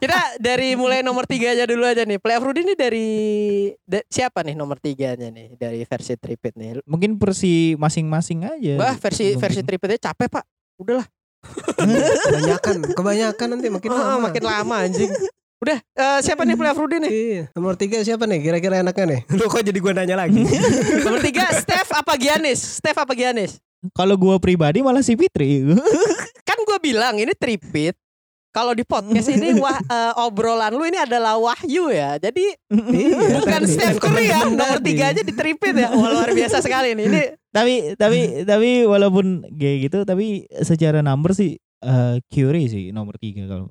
[0.06, 2.18] Kita dari mulai nomor tiga aja dulu aja nih.
[2.18, 3.08] Playoff Rudy ini dari
[3.82, 6.82] da- siapa nih nomor tiganya nih dari versi tripit nih?
[6.84, 8.74] Mungkin versi masing-masing aja.
[8.76, 9.41] Wah versi Mungkin.
[9.41, 10.45] versi tripitnya capek pak.
[10.78, 11.08] Udahlah.
[12.20, 14.30] kebanyakan, kebanyakan nanti makin Ah, lama.
[14.30, 15.12] makin lama anjing.
[15.56, 17.12] Udah eh, siapa nih playoff Rudy nih?
[17.12, 18.41] Iya, nomor tiga siapa nih?
[18.41, 19.22] Kira-kira enaknya nih?
[19.32, 20.41] Lu kok jadi gua nanya lagi?
[21.06, 22.60] nomor tiga Steph apa Giannis?
[22.78, 23.58] Steph apa Giannis?
[23.91, 25.62] Kalau gua pribadi malah si Fitri.
[26.41, 27.93] Kan gue bilang ini tripit.
[28.56, 32.16] Kalau di podcast ini wah eh, obrolan lu ini adalah wahyu ya.
[32.16, 33.74] Jadi Iya, bukan tadi.
[33.76, 34.47] Steph Curry ya.
[34.47, 35.91] Nomor tiga aja di tripit ya.
[35.91, 37.06] Wah, luar biasa sekali nih.
[37.12, 43.20] Ini tapi tapi tapi walaupun kayak gitu tapi secara number sih eh, Curry sih nomor
[43.20, 43.68] tiga kalau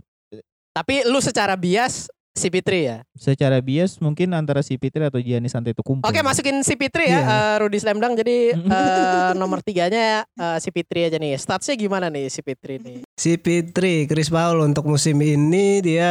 [0.75, 2.97] Tapi lu secara bias CP3 ya.
[3.15, 6.03] secara bias mungkin antara si Fitri atau Giannis Antetokounmpo.
[6.03, 7.21] Oke masukin CP3 ya Iya.
[7.23, 11.35] eh, Rudy Slamdang jadi eh, nomor tiganya eh, CP3 aja nih.
[11.35, 12.99] Statsnya gimana nih CP3 nih?
[13.15, 16.11] Si Fitri, Chris Paul untuk musim ini dia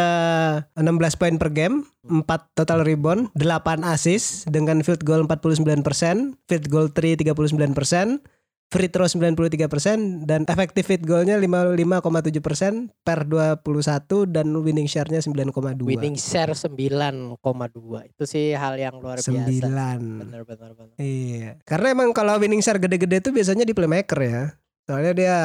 [0.74, 2.24] 16 poin per game, 4
[2.56, 5.76] total rebound, 8 assist dengan field goal 49%,
[6.42, 8.24] field goal 3 39%,
[8.74, 13.62] free throw 93% dan effective field goalnya 55,7% per 21
[14.34, 15.86] dan winning share-nya 9,2.
[15.86, 17.38] Winning share 9,2
[18.10, 19.30] itu sih hal yang luar biasa.
[19.30, 20.26] 9.
[20.26, 20.98] Bener bener bener.
[20.98, 21.62] Iya.
[21.62, 24.44] Karena emang kalau winning share gede-gede itu biasanya di playmaker ya.
[24.84, 25.38] Soalnya dia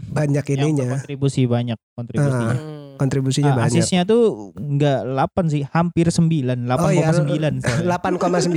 [0.00, 2.56] banyak Yang ininya, kontribusi banyak kontribusinya.
[2.56, 2.81] Hmm.
[3.02, 3.74] Kontribusinya Ah, banyak.
[3.74, 4.22] asisnya tuh
[4.54, 6.78] nggak 8 sih, hampir 9, 8,9.
[6.78, 7.50] Oh iya, soalnya.
[7.98, 8.54] 8,9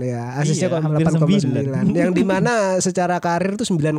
[0.00, 0.22] ya.
[0.36, 1.90] Asisnya Iya, kok hampir 8,9.
[1.98, 2.52] Yang di mana
[2.86, 3.98] secara karir tuh 9,4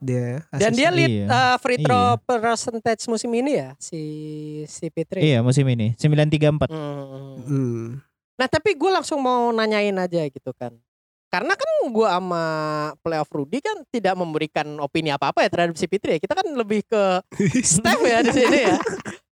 [0.00, 0.40] dia.
[0.50, 0.90] Dan dia asisnya.
[0.90, 1.26] lead Iya.
[1.28, 2.24] eh, free throw Iya.
[2.24, 4.00] percentage musim ini ya si
[4.64, 5.20] CP3.
[5.20, 6.66] Iya, musim ini 934.
[6.66, 7.36] Hmm.
[7.40, 7.84] Hmm.
[8.34, 10.72] Nah tapi gue langsung mau nanyain aja gitu kan.
[11.26, 12.44] Karena kan gue sama
[13.00, 16.18] playoff Rudy kan tidak memberikan opini apa-apa ya terhadap si Fitri ya.
[16.18, 17.02] Kita kan lebih ke
[17.60, 18.78] Steph ya di sini ya.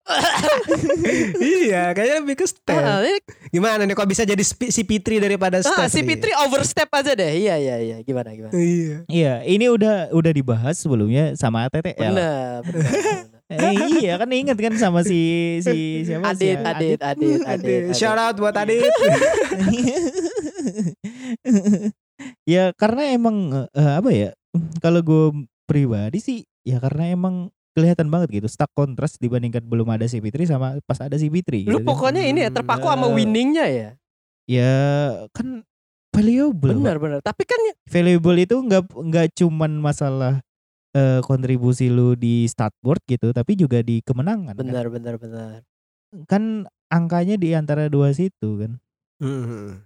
[1.63, 2.83] iya, kayaknya lebih ke Steph.
[2.83, 3.23] Ah, ini-
[3.55, 5.93] Gimana nih kok bisa jadi si Pitri daripada ah, Steph?
[5.95, 6.09] si nih?
[6.15, 7.33] Fitri overstep aja deh.
[7.39, 7.97] Iya iya iya.
[8.03, 8.53] Gimana gimana.
[8.55, 8.97] Iya.
[9.07, 12.11] Iya, ini udah udah dibahas sebelumnya sama Tete ya.
[12.11, 12.91] Bener, bener.
[13.53, 16.57] Eh, iya kan inget kan sama si si siapa sih?
[16.57, 17.81] Adit, Adit, Adit, Adit, Adit.
[17.93, 17.97] Adit.
[18.01, 18.81] Shout out buat Adit.
[22.49, 24.31] ya karena emang eh, apa ya?
[24.81, 30.05] Kalau gue pribadi sih ya karena emang kelihatan banget gitu stuck kontras dibandingkan belum ada
[30.05, 31.65] si Fitri sama pas ada si Fitri.
[31.65, 31.89] Lu gitu kan.
[31.89, 33.89] pokoknya ini ya terpaku sama Eh, winningnya ya.
[34.45, 34.73] ya
[35.33, 35.65] kan
[36.13, 36.77] valuable.
[36.77, 37.19] Benar benar.
[37.25, 40.45] Tapi kan valuable itu nggak nggak cuman masalah
[40.93, 44.53] eh, kontribusi lu di start board gitu, tapi juga di kemenangan.
[44.53, 44.61] kan.
[44.61, 45.65] benar benar benar.
[46.29, 48.73] Kan angkanya di antara dua situ kan.
[49.17, 49.81] Hmm.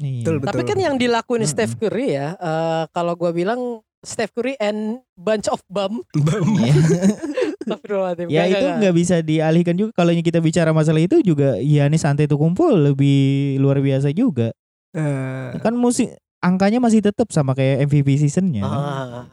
[0.00, 0.24] Iya.
[0.24, 0.48] Betul, betul.
[0.50, 1.52] Tapi kan yang dilakuin Mm-mm.
[1.52, 6.04] Steph Curry ya, eh, kalau gua bilang Steph Curry and bunch of bum.
[7.66, 8.28] Astagfirullahaladzim.
[8.30, 9.90] ya itu nggak, bisa dialihkan juga.
[9.92, 14.54] Kalau kita bicara masalah itu juga Yanis Antetokounmpo lebih luar biasa juga.
[14.94, 18.62] Eh, Kan musim angkanya masih tetap sama kayak MVP seasonnya.
[18.62, 19.26] Ah,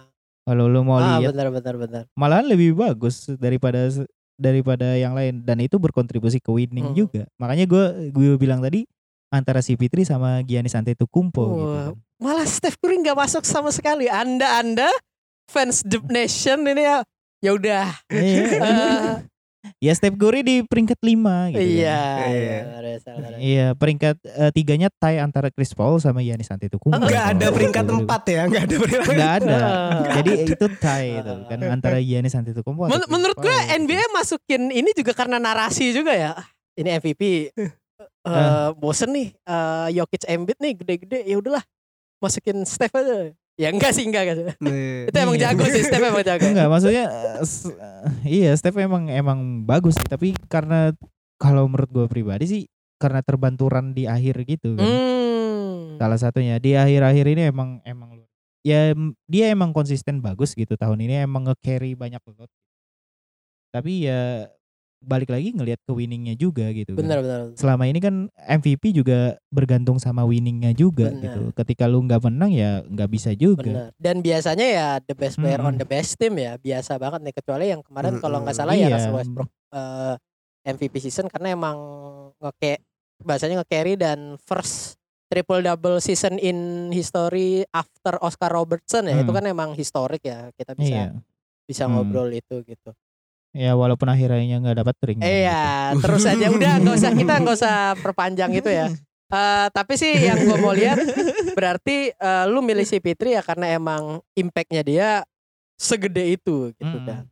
[0.44, 2.04] Kalau lu mau ah, lihat benar benar benar.
[2.18, 3.88] malahan lebih bagus daripada
[4.36, 6.98] daripada yang lain dan itu berkontribusi ke winning Hmm.
[6.98, 7.24] juga.
[7.38, 8.84] Makanya gue gue bilang tadi
[9.34, 11.66] antara si Fitri sama Giannis Antetokounmpo gitu.
[11.66, 11.98] Wah, kan.
[12.22, 14.06] Malah Steph Curry nggak masuk sama sekali.
[14.06, 14.90] Anda Anda
[15.50, 17.02] fans The Nation ini ya
[17.42, 17.88] ya udah.
[18.08, 18.44] Iya.
[18.62, 19.14] Eh,
[19.86, 21.18] ya Steph Curry di peringkat 5 gitu.
[21.18, 21.52] kan.
[21.60, 22.30] iya, Iya.
[22.30, 22.60] iya.
[23.36, 27.04] Iya, peringkat eh, tiganya tie antara Chris Paul sama Giannis Antetokounmpo.
[27.04, 29.12] Enggak ada peringkat empat ya, enggak ada peringkat.
[29.12, 29.58] Nggak ada.
[30.22, 32.88] Jadi itu tie itu kan antara Giannis Antetokounmpo.
[32.88, 33.76] Men- menurut gue gitu.
[33.82, 36.32] NBA masukin ini juga karena narasi juga ya.
[36.80, 37.22] Ini MVP.
[38.24, 38.72] eh Ah.
[38.72, 41.64] bosen nih eh Jokic Embiid nih gede-gede ya udahlah
[42.24, 43.36] masukin Steph aja.
[43.54, 44.58] Ya enggak sih enggak.
[44.58, 45.12] Nih.
[45.12, 45.54] Itu emang Iya.
[45.54, 46.42] jago sih Steph emang jago.
[46.42, 47.44] Enggak, maksudnya eh,
[48.26, 50.90] iya Steph emang emang bagus sih, tapi karena
[51.38, 52.64] kalau menurut gue pribadi sih
[52.98, 54.88] karena terbanturan di akhir gitu kan.
[54.88, 56.00] Hmm.
[56.00, 58.24] Salah satunya di akhir-akhir ini emang emang
[58.64, 58.96] ya
[59.28, 62.48] dia emang konsisten bagus gitu tahun ini emang nge-carry banyak lot.
[63.70, 64.48] Tapi ya
[65.04, 66.96] balik lagi ngelihat ke winningnya juga gitu.
[66.96, 67.04] kan.
[67.04, 67.40] Benar benar.
[67.54, 71.22] Selama ini kan MVP juga bergantung sama winningnya juga Benar.
[71.22, 71.42] gitu.
[71.54, 73.68] Ketika lu nggak menang ya nggak bisa juga.
[73.68, 73.90] Benar.
[73.96, 75.82] Dan biasanya ya the best player on Mm-mm.
[75.82, 78.96] the best team ya biasa banget nih kecuali yang kemarin kalau nggak salah ya Iya.
[78.96, 80.16] Russell Westbrook eh,
[80.64, 81.76] MVP season karena emang
[82.40, 82.80] ngeke
[83.20, 84.96] bahasanya nge-carry dan first
[85.28, 86.58] triple double season in
[86.90, 89.38] history after Oscar Robertson ya itu Hmm.
[89.38, 91.20] kan emang historik ya kita bisa Iya.
[91.64, 91.98] bisa Hmm.
[91.98, 92.92] ngobrol itu gitu.
[93.54, 95.18] Ya walaupun akhirnya nggak dapat ring.
[95.18, 95.38] kan, gitu.
[95.40, 95.62] Iya,
[96.02, 98.90] terus aja udah nggak usah kita nggak usah perpanjang itu ya.
[99.30, 100.98] Eh, tapi sih yang gue mau lihat
[101.52, 105.08] berarti eh, lu milih si Fitri ya karena emang impactnya dia
[105.74, 107.06] segede itu gitu Mm-mm.
[107.06, 107.24] kan.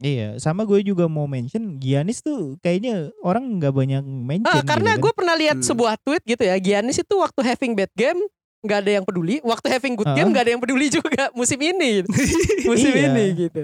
[0.00, 4.48] Iya, sama gue juga mau mention Giannis tuh kayaknya orang nggak banyak mention.
[4.50, 5.66] Ah, karena gitu gue pernah lihat Hmm.
[5.66, 8.20] sebuah tweet gitu ya, Giannis itu waktu having bad game
[8.60, 12.00] nggak ada yang peduli, waktu having good game nggak ada yang peduli juga musim ini,
[12.00, 12.08] gitu.
[12.68, 13.06] musim Iya.
[13.06, 13.60] ini gitu.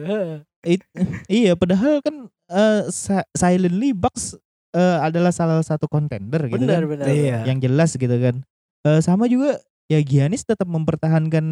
[0.63, 0.81] Heeh.
[1.43, 4.37] iya, padahal kan eh, si- silently Bucks
[4.71, 6.91] eh, adalah salah satu contender gitu Benar kan.
[6.91, 7.07] benar.
[7.07, 7.39] Iya.
[7.45, 8.45] Yang jelas gitu kan.
[8.83, 11.47] Eh, sama juga ya Giannis tetap mempertahankan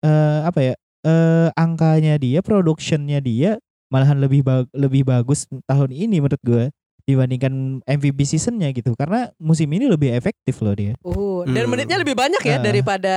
[0.00, 0.74] eh, apa ya?
[1.00, 3.56] eh, angkanya dia, productionnya dia
[3.88, 6.68] malahan lebih ba- lebih bagus tahun ini menurut gue
[7.02, 11.72] dibandingkan MVP seasonnya gitu karena musim ini lebih efektif loh dia Uh, dan Hmm.
[11.72, 12.62] menitnya lebih banyak ya Ah.
[12.62, 13.14] daripada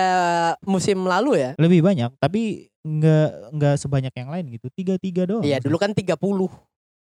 [0.64, 1.52] musim lalu ya.
[1.60, 4.68] lebih banyak tapi nggak nggak sebanyak yang lain gitu.
[4.76, 5.44] Tiga tiga doang.
[5.44, 6.20] Iya, dulu kan 30.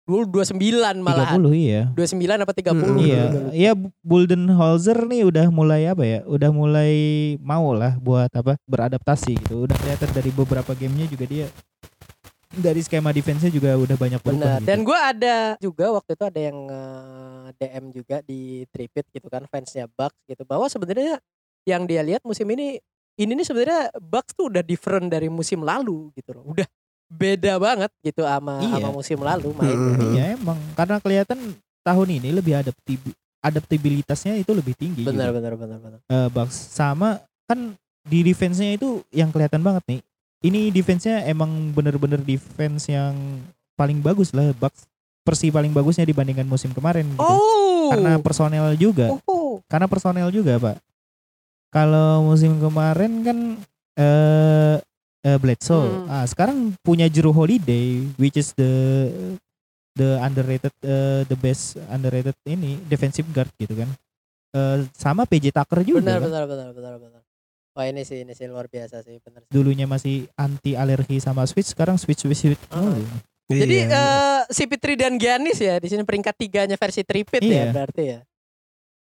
[0.03, 1.39] Dulu 29 tiga malahan.
[1.39, 1.87] puluh iya.
[1.95, 3.23] 29 apa 30 Hmm, iya.
[3.55, 6.21] Iya Buldenholzer nih udah mulai apa ya?
[6.27, 6.93] Udah mulai
[7.39, 8.59] mau lah buat apa?
[8.67, 9.71] Beradaptasi gitu.
[9.71, 11.47] Udah kelihatan dari beberapa gamenya juga dia
[12.53, 14.27] dari skema defense-nya juga udah banyak Benar.
[14.29, 14.69] berubah gitu.
[14.69, 19.47] Dan gue ada juga waktu itu ada yang eh, DM juga di Tripit gitu kan
[19.49, 20.43] fansnya Bucks gitu.
[20.45, 21.23] Bahwa sebenarnya
[21.63, 22.83] yang dia lihat musim ini
[23.15, 26.45] ini nih sebenarnya Bucks tuh udah different dari musim lalu gitu loh.
[26.49, 26.67] Udah
[27.07, 28.81] beda banget gitu sama Iya.
[28.81, 29.77] sama musim lalu mainnya.
[30.01, 30.13] Mm-mm.
[30.13, 31.39] Iya emang karena kelihatan
[31.83, 33.01] tahun ini lebih adaptib
[33.43, 35.37] adaptabilitasnya itu lebih tinggi Benar gitu.
[35.37, 35.99] benar benar benar.
[36.05, 40.01] Eh, Bucks sama kan di defense-nya itu yang kelihatan banget nih.
[40.43, 43.15] Ini defense-nya emang bener-bener defense yang
[43.75, 44.87] paling bagus lah Bucks.
[45.23, 47.23] Persi paling bagusnya dibandingkan musim kemarin gitu.
[47.23, 47.95] Oh.
[47.95, 49.07] Karena personel juga.
[49.23, 49.63] oh.
[49.71, 50.77] Karena personel juga, Pak.
[51.73, 53.39] Kalau musim kemarin kan
[53.97, 54.77] eh
[55.25, 55.89] eh, Bledsoe.
[55.89, 56.13] Hmm.
[56.13, 58.71] Ah, sekarang punya Jrue Holiday which is the
[59.97, 63.89] the underrated eh, the best underrated ini defensive guard gitu kan.
[64.53, 66.05] Eh, sama PJ Tucker juga.
[66.05, 66.29] Benar kan.
[66.29, 67.21] benar benar benar benar.
[67.73, 69.49] Wah ini sih ini sih luar biasa sih benar.
[69.49, 72.65] Dulunya masih anti alergi sama switch, sekarang switch switch switch.
[72.69, 72.85] Ah.
[72.85, 73.01] mulu.
[73.49, 73.97] Jadi Iya.
[73.97, 77.73] eh si Fitri dan Giannis ya di sini peringkat tiganya versi Tripit ya Iya.
[77.73, 78.19] berarti ya.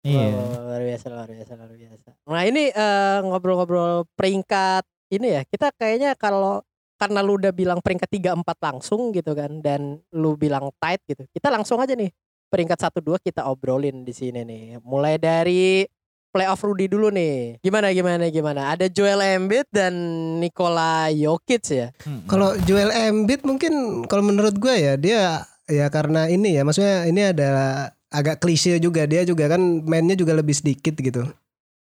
[0.04, 0.36] Iya.
[0.36, 2.08] Wah, luar biasa, luar biasa, luar biasa.
[2.28, 6.60] Nah ini eh, ngobrol-ngobrol peringkat ini ya, kita kayaknya kalau
[7.00, 11.24] karena lu udah bilang peringkat 3 4 langsung gitu kan dan lu bilang tight gitu.
[11.32, 12.12] Kita langsung aja nih
[12.52, 14.64] peringkat 1 2 kita obrolin di sini nih.
[14.84, 15.88] Mulai dari
[16.34, 17.62] playoff Rudy dulu nih.
[17.62, 18.74] Gimana gimana gimana?
[18.74, 19.94] Ada Joel Embiid dan
[20.42, 21.88] Nikola Jokic ya.
[22.02, 22.26] Hmm.
[22.26, 27.22] Kalau Joel Embiid mungkin kalau menurut gue ya dia ya karena ini ya maksudnya ini
[27.32, 31.26] adalah agak klise juga dia juga kan mainnya juga lebih sedikit gitu.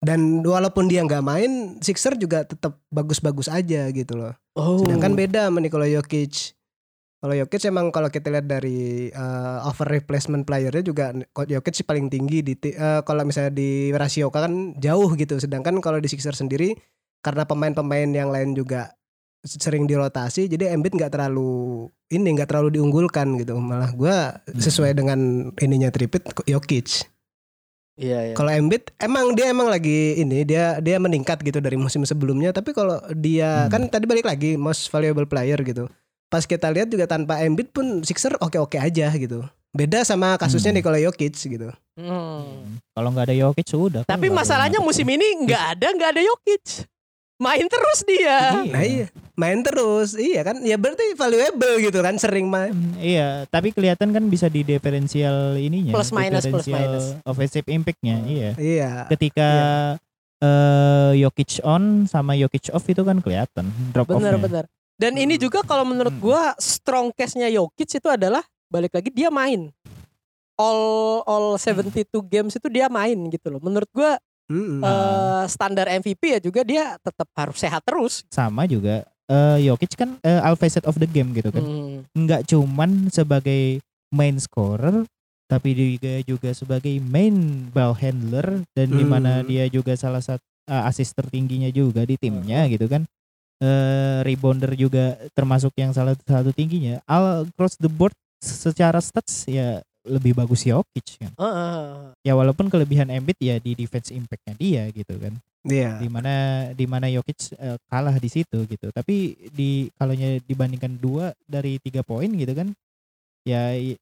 [0.02, 4.34] Dan walaupun dia nggak main, Sixer juga tetap bagus-bagus aja gitu loh.
[4.58, 4.82] Oh.
[4.82, 6.58] Sedangkan beda sama Nikola Jokic.
[7.22, 11.14] Kalau Jokic emang kalau kita lihat dari uh, over replacement playernya juga
[11.46, 15.38] Jokic sih paling tinggi di uh, kalau misalnya di rasio kan jauh gitu.
[15.38, 16.74] Sedangkan kalau di Sixer sendiri
[17.22, 18.98] karena pemain-pemain yang lain juga
[19.42, 25.18] sering dirotasi jadi Embiid nggak terlalu ini nggak terlalu diunggulkan gitu malah gua sesuai dengan
[25.58, 27.10] ininya tripit Jokic
[28.02, 28.34] Iya, iya.
[28.34, 32.72] Kalau Embiid emang dia emang lagi ini dia dia meningkat gitu dari musim sebelumnya tapi
[32.72, 33.70] kalau dia Hmm.
[33.70, 35.86] kan tadi balik lagi most valuable player gitu.
[36.26, 39.44] Pas kita lihat juga tanpa Embiid pun Sixer oke-oke aja gitu.
[39.76, 40.80] Beda sama kasusnya Hmm.
[40.82, 41.68] Nikola Jokic gitu.
[41.94, 42.80] Hmm.
[42.96, 44.02] Kalau nggak ada Jokic sudah.
[44.08, 46.88] Tapi masalahnya musim ini nggak ada nggak ada Jokic.
[47.42, 48.62] Main terus dia.
[48.70, 50.14] Nah iya, main terus.
[50.14, 50.62] Iya kan?
[50.62, 52.70] Ya berarti valuable gitu kan sering main.
[52.70, 55.90] Hmm, Iya, tapi kelihatan kan bisa di diferensial ininya.
[55.90, 57.18] Plus minus, plus minus.
[57.24, 58.50] Offensive impact-nya, iya.
[58.54, 58.92] Iya.
[59.10, 59.50] Ketika
[60.38, 64.42] eh Jokic on sama Jokic off itu kan kelihatan drop Bener off-nya.
[64.42, 64.66] bener.
[64.96, 66.22] Dan ini juga kalau menurut Hmm.
[66.22, 69.74] gua strong case-nya Jokic itu adalah balik lagi dia main.
[70.56, 70.82] All
[71.26, 73.58] all 72 games itu dia main gitu loh.
[73.60, 74.22] Menurut gua
[74.52, 74.84] Mm-mm.
[74.84, 78.28] eh, standar MVP ya juga dia tetap harus sehat terus.
[78.28, 81.64] Sama juga eh Jokic kan eh, all facet of the game gitu kan.
[81.64, 82.04] Hmm.
[82.12, 83.80] Nggak cuman sebagai
[84.12, 85.08] main scorer
[85.48, 89.48] tapi juga juga sebagai main ball handler dan di mana Hmm.
[89.48, 93.08] dia juga salah satu eh, assist tertingginya juga di timnya gitu kan.
[93.62, 97.00] Eh rebounder juga termasuk yang salah satu tingginya.
[97.06, 101.32] All across the board secara stats ya lebih bagus Jokic kan.
[101.38, 101.78] Heeh.
[102.26, 105.34] Ya walaupun kelebihan Embiid ya di defense impactnya dia gitu kan.
[105.62, 106.02] Iya.
[106.02, 106.34] Di mana
[106.74, 108.90] di mana Jokic eh, kalah di situ gitu.
[108.90, 112.74] Tapi di kalau dibandingkan dua dari tiga poin gitu kan,
[113.46, 113.98] ya eh,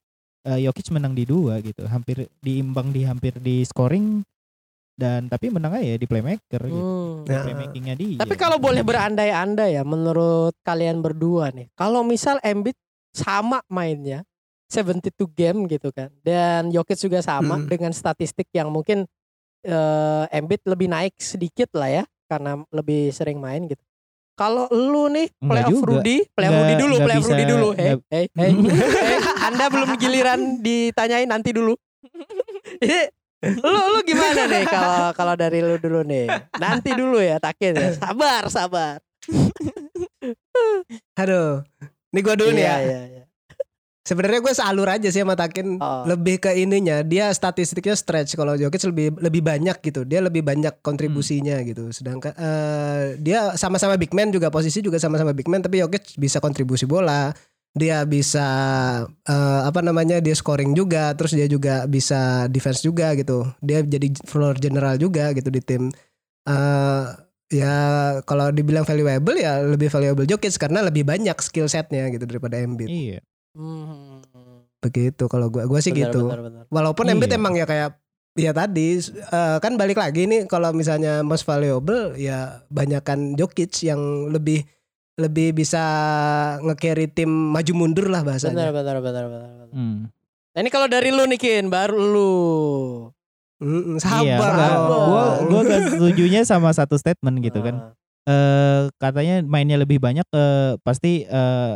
[0.63, 1.83] Jokic menang di dua gitu.
[1.83, 4.23] Hampir diimbang di hampir di scoring
[4.99, 6.79] dan tapi menang aja di playmaker gitu.
[6.79, 7.27] Hmm.
[7.27, 7.43] Ya.
[7.43, 8.17] Playmakingnya dia.
[8.23, 11.67] Tapi kalau boleh berandai-andai ya menurut kalian berdua nih.
[11.75, 12.75] Kalau misal Embiid
[13.11, 14.23] sama mainnya
[14.69, 16.13] 72 game gitu kan.
[16.19, 17.65] Dan Jokic juga sama Hmm.
[17.65, 19.09] dengan statistik yang mungkin
[19.59, 23.81] eh Embiid lebih naik sedikit lah ya karena lebih sering main gitu.
[24.33, 25.83] Kalau lu nih playoff.
[25.83, 27.67] Rudy, playoff Rudy dulu, playoff Rudy dulu.
[27.73, 28.51] Hei, nggak- hei, hei,
[29.03, 31.75] hei, Anda belum giliran ditanyain nanti dulu.
[33.41, 36.27] Lu lu gimana nih kalau kalau dari lu dulu nih?
[36.55, 37.89] Nanti dulu ya takin ya.
[37.97, 39.03] Sabar, sabar.
[41.19, 41.63] Aduh.
[42.09, 42.79] Ini gua dulu nih Iya, ya.
[42.81, 43.23] iya, iya.
[44.09, 45.77] Sebenarnya gue sealur aja sih sama Takin.
[45.77, 46.01] Oh.
[46.09, 48.33] lebih ke ininya dia statistiknya stretch.
[48.33, 50.01] Kalau Jokic lebih lebih banyak gitu.
[50.01, 51.93] Dia lebih banyak kontribusinya gitu.
[51.93, 56.41] Sedangkan eh, dia sama-sama big man juga posisi juga sama-sama big man tapi Jokic bisa
[56.41, 57.29] kontribusi bola.
[57.77, 58.47] Dia bisa
[59.05, 63.45] eh, apa namanya dia scoring juga terus dia juga bisa defense juga gitu.
[63.61, 65.93] Dia jadi floor general juga gitu di tim.
[66.49, 67.05] Eh
[67.49, 67.73] ya
[68.25, 72.89] kalau dibilang valuable ya lebih valuable Jokic karena lebih banyak skill setnya gitu daripada Embiid.
[72.89, 73.21] Iya.
[73.59, 74.23] Hmm.
[74.79, 76.63] begitu kalau gua gua sih Benar, gitu benar, benar.
[76.69, 77.35] walaupun Embiid Iya.
[77.35, 77.99] emang ya kayak
[78.33, 83.99] ya tadi eh, kan balik lagi nih kalau misalnya most valuable ya banyakan Jokic yang
[84.29, 84.63] lebih
[85.19, 85.83] lebih bisa
[86.61, 88.55] nge-carry tim maju mundur lah Benar, bahasanya.
[88.71, 89.67] benar, benar, benar, benar.
[89.69, 90.07] Hmm.
[90.49, 92.31] Nah, ini kalau dari lu nih Kin, baru lu.
[93.59, 94.49] Mm, Iya, sabar.
[94.49, 94.71] enggak.
[94.71, 95.05] dong.
[95.05, 97.91] Gua gua gak setujunya sama satu statement gitu kan.
[98.23, 101.73] Eh katanya mainnya lebih banyak eh pasti eh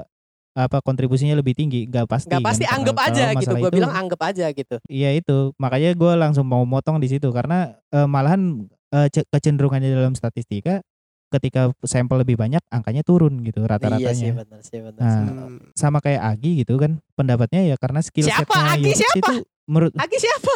[0.54, 3.54] apa kontribusinya lebih tinggi nggak pasti Nggak kan, pasti karena anggap aja gitu.
[3.56, 4.76] Gue bilang anggap aja gitu.
[4.86, 8.62] iya itu makanya gue langsung mau motong di situ karena eh, malahan
[9.10, 10.86] ce- kecenderungannya dalam statistika
[11.28, 15.02] ketika sampel lebih banyak angkanya turun gitu Iya sih rata-ratanya benar sih benar.
[15.02, 15.26] Nah, sih.
[15.26, 15.58] Hmm.
[15.74, 18.46] sama kayak Agi gitu kan pendapatnya ya karena skill Siapa?
[18.46, 19.18] setnya Agi siapa?
[19.18, 19.34] itu
[19.66, 20.52] menurut Agi siapa?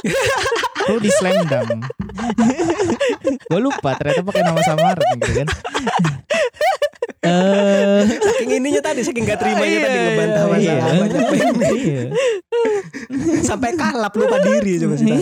[0.88, 1.82] lu di slam dunk
[3.44, 5.48] gue lupa ternyata pakai nama samaran gitu kan
[7.24, 11.00] eh Saking ininya tadi saking gak terimanya Iya, tadi ngebantah iya, masalah iya.
[11.02, 11.22] banyak
[11.78, 12.04] iya.
[13.42, 15.08] sampai kalap lupa diri coba sih.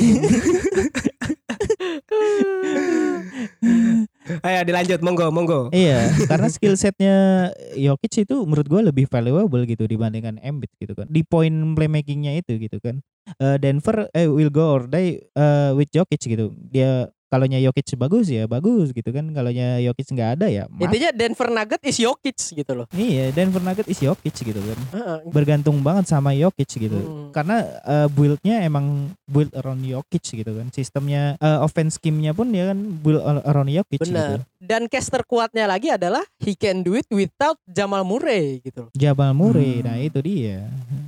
[4.42, 5.60] Ayo dilanjut monggo monggo.
[5.70, 11.06] Iya, karena skill setnya Jokic itu menurut gue lebih valuable gitu dibandingkan Embiid gitu kan.
[11.10, 13.06] Di point playmakingnya itu gitu kan.
[13.38, 16.54] Eh, Denver eh will go or die eh, with Jokic gitu.
[16.74, 19.28] Dia kalaunya Jokic bagus ya bagus gitu kan.
[19.36, 20.88] Kalaunya Jokic nggak ada ya mati.
[20.88, 22.88] Intinya Denver Nugget is Jokic gitu loh.
[22.96, 24.80] Iya, Denver Nuggets is Jokic gitu kan.
[25.28, 26.96] Bergantung banget sama Jokic gitu.
[26.96, 27.36] Hmm.
[27.36, 30.72] Karena eh, build-nya emang build around Jokic gitu kan.
[30.72, 34.16] Sistemnya eh, offense scheme-nya pun dia kan build around Jokic gitu.
[34.16, 34.48] Benar.
[34.66, 38.92] Dan case terkuatnya lagi adalah he can do it without Jamal Murray gitu loh.
[38.96, 39.86] Jabal Murray, Hmm.
[39.86, 40.66] nah itu dia.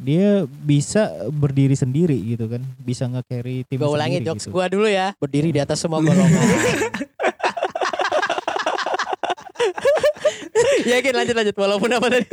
[0.07, 4.55] Dia bisa berdiri sendiri gitu kan, bisa nge-carry tim Gue ulangi jokes gitu.
[4.55, 5.11] gua dulu ya.
[5.19, 6.31] Berdiri di atas semua golongan.
[10.87, 12.23] Yakin lanjut lanjut walaupun apa tadi?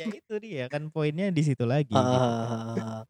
[0.00, 1.92] ya itu dia kan poinnya di situ lagi.
[1.92, 2.00] gitu.
[2.00, 3.04] Ah.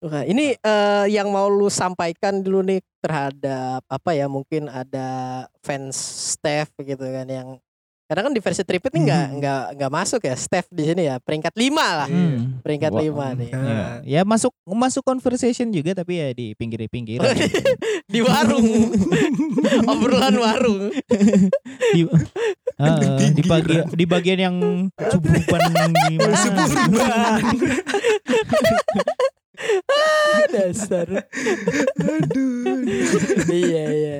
[0.00, 5.94] Nah, ini eh, yang mau lu sampaikan dulu nih terhadap apa ya mungkin ada fans
[6.34, 7.60] Steph gitu kan yang
[8.10, 9.36] Karena kan di versi tripit nih nggak Hmm.
[9.38, 12.08] nggak nggak masuk ya Steph di sini ya peringkat lima lah.
[12.10, 12.58] Hmm.
[12.58, 13.50] Peringkat Wah, lima nih.
[13.54, 13.62] Ah.
[13.62, 17.22] Ya, ya masuk masuk conversation juga tapi ya di pinggir-pinggir.
[18.10, 18.66] di warung.
[19.94, 20.90] Obrolan warung.
[21.94, 22.02] di,
[22.82, 24.56] Heeh, di bagian di bagian yang
[24.98, 26.34] suburban gimana?
[26.34, 27.42] Suburban.
[30.50, 31.08] Dasar.
[32.00, 32.80] Aduh.
[33.52, 34.18] iya iya.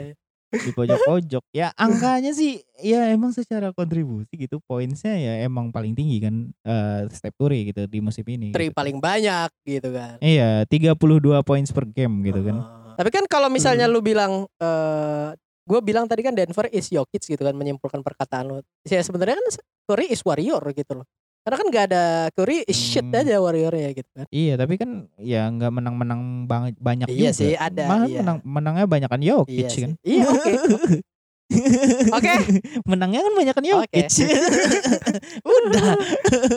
[0.50, 1.42] Di pojok-pojok.
[1.54, 6.34] Ya angkanya sih ya emang secara kontribusi gitu poinnya ya emang paling tinggi kan
[6.66, 8.50] eh Steph Curry gitu di musim ini.
[8.50, 8.76] Tri gitu.
[8.76, 10.18] paling banyak gitu kan.
[10.18, 10.98] Iya, 32
[11.46, 12.56] points per game gitu kan.
[12.58, 12.94] Ah.
[12.98, 15.30] Tapi kan kalau misalnya lu bilang eh
[15.70, 18.56] gue bilang tadi kan Denver is Jokic gitu kan menyimpulkan perkataan lu.
[18.82, 19.46] Ya sebenarnya kan
[19.86, 21.06] Curry is warrior gitu loh.
[21.40, 22.02] Karena kan gak ada
[22.36, 23.16] Curry shit Hmm.
[23.16, 24.26] aja warriornya gitu kan.
[24.28, 27.40] Iya, tapi kan ya nggak menang-menang banget banyak Iya juga.
[27.40, 28.20] sih, ada, Malah iya.
[28.20, 29.82] menang menangnya banyakan Jokic Iya sih.
[29.82, 29.92] kan.
[30.04, 30.52] Iya oke.
[31.50, 32.16] oke.
[32.16, 32.32] Oke.
[32.90, 33.72] menangnya kan banyakan Oke.
[33.90, 34.10] Jokic.
[35.44, 35.94] Udah.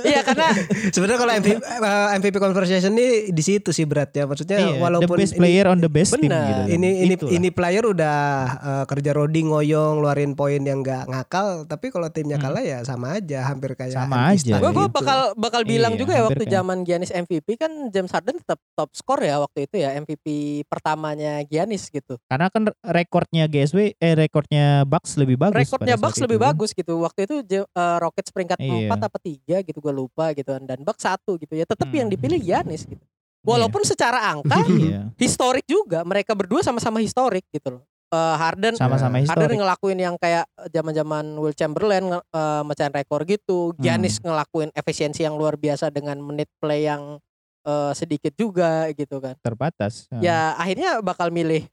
[0.03, 0.47] Iya karena
[0.85, 4.25] Sebenarnya kalau MVP, eh, MVP conversation ini di situ sih beratnya.
[4.25, 6.43] Maksudnya Iya, walaupun the best ini- player on the best team Benar.
[6.43, 6.61] gitu.
[6.63, 6.67] kan.
[6.71, 7.31] ini ini Itulah.
[7.33, 8.17] ini player udah
[8.55, 12.45] eh, kerja rodi ngoyong ngeluarin poin yang nggak ngakal tapi kalau timnya Hmm.
[12.45, 14.55] kalah ya sama aja hampir kayak Sama aja.
[14.55, 14.91] gue gue gitu.
[14.91, 18.59] bakal bakal bilang Iya, juga ya waktu kayak- zaman Giannis MVP kan James Harden tetap
[18.73, 20.25] top skor ya waktu itu ya MVP
[20.67, 22.17] pertamanya Giannis gitu.
[22.25, 25.59] Karena kan rekornya GSW eh rekornya Bucks lebih bagus.
[25.65, 26.49] Rekornya Bucks lebih itu kan.
[26.49, 26.93] bagus gitu.
[26.99, 28.89] Waktu itu eh, Rockets peringkat Iya.
[28.89, 31.63] 4 apa 3 gitu gue lupa gitu dan Bucks satu gitu ya.
[31.63, 32.13] Tetap yang Hmm.
[32.13, 33.01] dipilih Giannis gitu.
[33.41, 35.11] Walaupun secara angka Iya.
[35.15, 37.83] historik juga mereka berdua sama-sama historik gitu loh.
[38.07, 39.57] Eh, Harden Sama-sama Harden historik.
[39.57, 43.73] ngelakuin yang kayak zaman-zaman Will Chamberlain eh, mecahin rekor gitu.
[43.75, 44.29] Giannis Hmm.
[44.29, 47.17] ngelakuin efisiensi yang luar biasa dengan menit play yang
[47.63, 49.39] eh, sedikit juga gitu kan.
[49.39, 50.11] terbatas.
[50.13, 51.63] Ya akhirnya bakal milih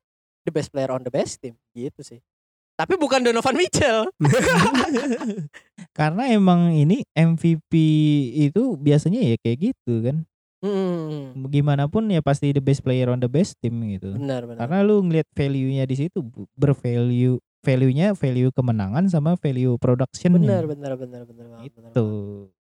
[0.41, 2.23] the best player on the best team gitu sih.
[2.81, 4.09] Tapi bukan Donovan Mitchell.
[5.99, 7.73] Karena emang ini MVP
[8.49, 10.25] itu biasanya ya kayak gitu kan.
[10.61, 14.17] Hmm, Gimana pun ya pasti the best player on the best team gitu.
[14.17, 14.65] benar benar.
[14.65, 16.21] Karena lu ngeliat value-nya di situ
[16.57, 22.05] bervalue value-nya value kemenangan sama value production Benar benar benar benar Itu.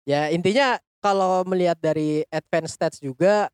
[0.10, 3.50] Ya intinya kalau melihat dari advance stats juga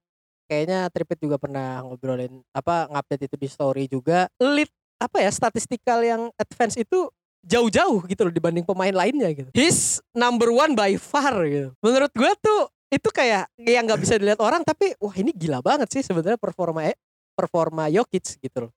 [0.48, 4.28] kayaknya Tripit juga pernah ngobrolin apa ngupdate itu di story juga.
[4.40, 4.72] Lead
[5.04, 7.12] apa ya statistikal yang advance itu
[7.44, 9.52] jauh-jauh gitu loh dibanding pemain lainnya gitu.
[9.52, 11.76] He's number one by far gitu.
[11.84, 15.90] Menurut gue tuh itu kayak yang nggak bisa dilihat orang tapi wah ini gila banget
[15.92, 16.98] sih sebenarnya performa eh,
[17.36, 18.72] performa Jokic gitu loh.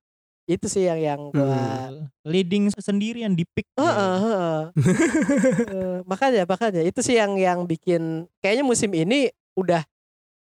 [0.47, 1.47] Itu sih yang yang gua
[1.91, 3.67] Uh, leading sendirian di pick.
[3.75, 4.61] Heeh, heeh.
[5.77, 9.83] Eh, makanya makanya itu sih yang yang bikin kayaknya musim ini udah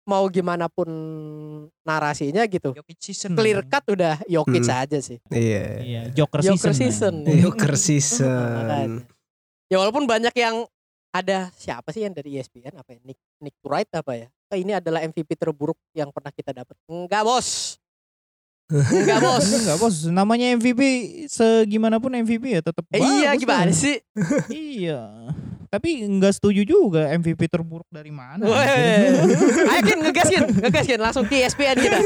[0.03, 0.89] mau gimana pun
[1.81, 2.75] narasinya gitu.
[2.97, 3.33] Season.
[3.33, 4.83] Clear cut udah Jokic Hmm.
[4.83, 5.19] aja sih.
[5.29, 5.65] Iya.
[5.79, 6.75] Iya, Joker, Joker season.
[6.75, 7.15] season.
[7.23, 7.35] nah.
[7.43, 8.89] Joker season.
[9.67, 10.69] Ya walaupun banyak yang
[11.09, 13.01] ada siapa sih yang dari ESPN apa ya?
[13.03, 14.29] Nick Nick Wright apa ya?
[14.49, 16.77] Oh, ini adalah MVP terburuk yang pernah kita dapat.
[16.85, 17.81] Enggak, Bos.
[18.69, 19.45] Enggak, Bos.
[19.45, 20.81] Enggak bos, namanya MVP
[21.25, 23.73] segimanapun MVP ya tetap Eh, iya gimana lah.
[23.73, 23.97] sih?
[24.49, 25.01] Iya.
[25.73, 28.45] Tapi enggak setuju juga MVP terburuk dari mana.
[28.45, 29.25] Weh.
[29.73, 31.99] Ayo Kin ngegaskin, ngegaskin langsung ke E ESPN kita.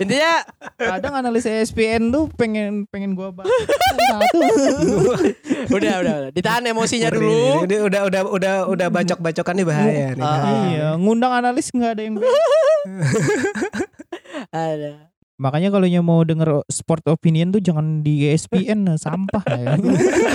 [0.00, 0.40] Intinya
[0.80, 4.40] Kadang analis ESPN tuh pengen pengen gua bahas satu.
[5.76, 7.68] udah udah udah ditahan emosinya dulu.
[7.68, 10.24] Ini udah udah udah udah bacok-bacokan nih bahaya nih.
[10.24, 10.44] Ah.
[10.72, 12.14] iya, ngundang analis nggak ada yang
[14.50, 15.13] Ada.
[15.34, 19.74] Makanya kalau mau denger sport opinion tuh jangan di E ESPN sampah ya.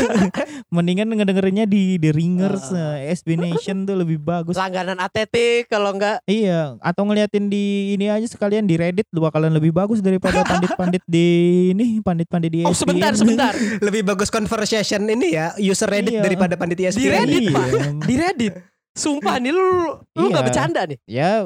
[0.76, 3.00] Mendingan ngedengerinnya di The Ringers, Ah.
[3.00, 4.54] eh, SB Nation tuh lebih bagus.
[4.54, 5.36] Langganan ATT
[5.66, 10.00] kalau enggak Iya, atau ngeliatin di ini aja sekalian di Reddit lu bakalan lebih bagus
[10.00, 11.28] daripada pandit-pandit di
[11.72, 12.82] ini, pandit-pandit di E Oh ESPN.
[12.82, 16.22] sebentar sebentar Lebih bagus conversation ini ya user Reddit Iya.
[16.22, 17.14] daripada panitia Di ESPN.
[17.16, 17.56] Reddit, Iya.
[17.56, 17.68] Pak.
[18.04, 18.54] di Reddit.
[18.91, 19.69] Sumpah nih lu
[20.11, 20.31] lu Iya.
[20.31, 20.97] nggak bercanda nih.
[21.05, 21.45] Ya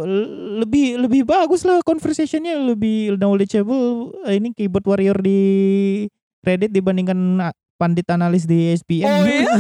[0.58, 5.40] lebih lebih bagus lah conversationnya lebih knowledgeable eh, ini keyboard warrior di
[6.40, 9.06] Reddit dibandingkan ah, pandit analis di ESPN.
[9.06, 9.48] Oh, iya?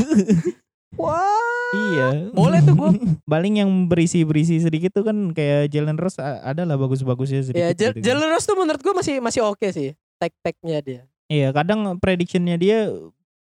[0.93, 1.73] Wah.
[1.73, 2.07] iya.
[2.29, 2.91] Boleh tuh gua.
[3.31, 7.63] Paling yang berisi-berisi sedikit tuh kan kayak Jalen Rose ada lah bagus-bagusnya sedikit.
[7.63, 8.03] Ya gitu kan.
[8.03, 9.97] Jalen Rose tuh menurut gua masih masih oke sih.
[10.17, 11.01] Tag-tagnya dia.
[11.25, 12.93] Iya, kadang predictionnya dia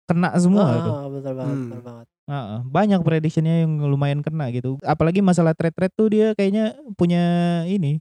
[0.05, 0.93] kena semua Ah, tuh.
[1.09, 1.65] betul banget, Hmm.
[1.65, 2.05] betul banget.
[2.31, 4.79] Heeh, banyak predictionnya yang lumayan kena gitu.
[4.87, 7.23] Apalagi masalah trade-trade tuh dia kayaknya punya
[7.67, 7.99] ini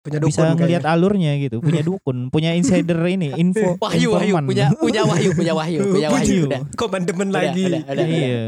[0.00, 4.72] Punya dukun bisa ngelihat alurnya gitu, punya dukun, punya insider ini, info Wahyu, Wahyu, punya
[4.72, 6.48] punya Wahyu, punya Wahyu, punya Wahyu.
[6.48, 7.68] Udah, Komandemen udah, lagi.
[7.68, 8.06] udah, udah.
[8.08, 8.44] Iya.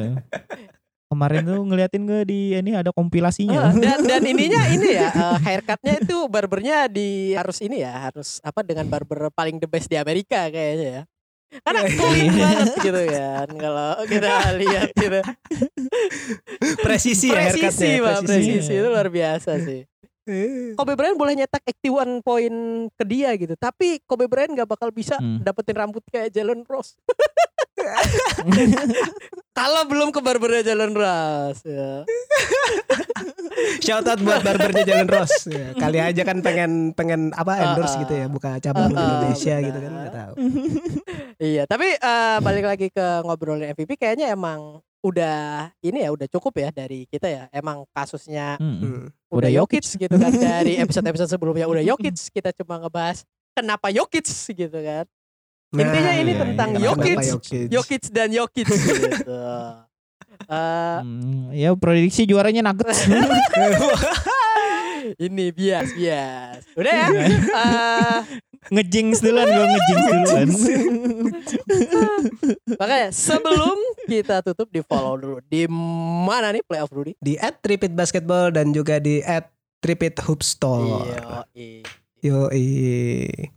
[1.13, 3.69] Kemarin tuh ngeliatin gue di ini ada kompilasinya.
[3.77, 8.65] dan dan ininya ini ya eh, haircutnya itu barbernya di harus ini ya harus apa
[8.65, 11.03] dengan barber paling the best di Amerika kayaknya ya
[11.61, 15.21] Karena clean banget gitu kan kalau kita lihat gitu.
[16.81, 18.81] presisi ya haircutnya, Presisi, Pak, presisi Iya.
[18.81, 19.81] itu luar biasa sih.
[20.23, 22.55] Eh, Kobe Bryant boleh nyetak 81 poin
[22.89, 25.43] ke dia gitu, tapi Kobe Bryant gak bakal bisa Hmm.
[25.43, 26.95] dapetin rambut kayak Jalen Rose.
[29.53, 32.07] Kalau belum ke barbernya Jalen Rose ya.
[33.81, 35.45] Shout out buat barbernya Jalan Ross.
[35.45, 39.03] Ya, kali aja kan pengen pengen apa endorse Ah, gitu ya, buka cabang di Ah,
[39.03, 40.33] ah, Indonesia gitu kan nggak tahu.
[41.43, 46.55] Iya, tapi eh, balik lagi ke ngobrolin MVP kayaknya emang udah ini ya udah cukup
[46.63, 47.45] ya dari kita ya.
[47.51, 48.57] Emang kasusnya.
[48.63, 49.11] Hmm.
[49.29, 54.27] udah Udah Jokic gitu kan dari episode-episode sebelumnya udah Jokic kita cuma ngebahas kenapa Jokic
[54.55, 55.05] gitu kan.
[55.73, 56.85] Intinya ini iya, tentang iya.
[56.93, 57.19] Jokic.
[57.19, 57.67] Jokic?
[57.73, 59.41] Jokic dan Jokic gitu.
[60.49, 63.05] Eh, Hmm, ya prediksi juaranya Nuggets.
[65.21, 66.63] ini bias bias.
[66.73, 67.07] Udah ya.
[67.13, 68.21] Eh,
[68.71, 70.49] ngejinx duluan gue ngejinx duluan.
[72.81, 77.19] makanya sebelum kita tutup di follow dulu di mana nih playoff Rudy?
[77.19, 79.51] Di at Tripit Basketball dan juga di at
[79.83, 81.11] Tripit Hoopstore.
[82.23, 82.47] Yo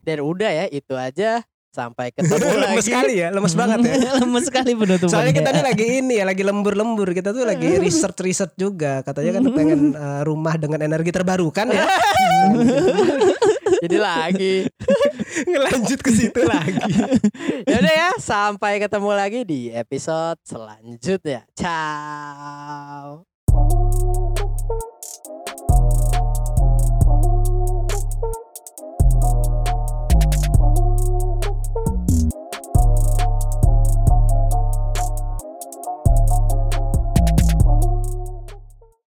[0.01, 1.45] Dan udah ya itu aja.
[1.75, 2.71] Sampai ketemu lagi.
[2.71, 3.95] lemes sekali ya, lemes banget ya.
[4.23, 5.11] Lemes sekali penutupannya.
[5.11, 7.11] Soalnya kita nih lagi ini ya, lagi lembur-lembur.
[7.11, 9.03] Kita tuh lagi research-research juga.
[9.03, 11.83] Katanya kan pengen uh, rumah dengan energi terbarukan ya.
[13.83, 14.55] Jadi lagi.
[15.51, 16.93] Ngelanjut ke situ lagi.
[17.67, 21.43] Ya udah ya, sampai ketemu lagi di episode selanjutnya.
[21.57, 23.25] Ciao.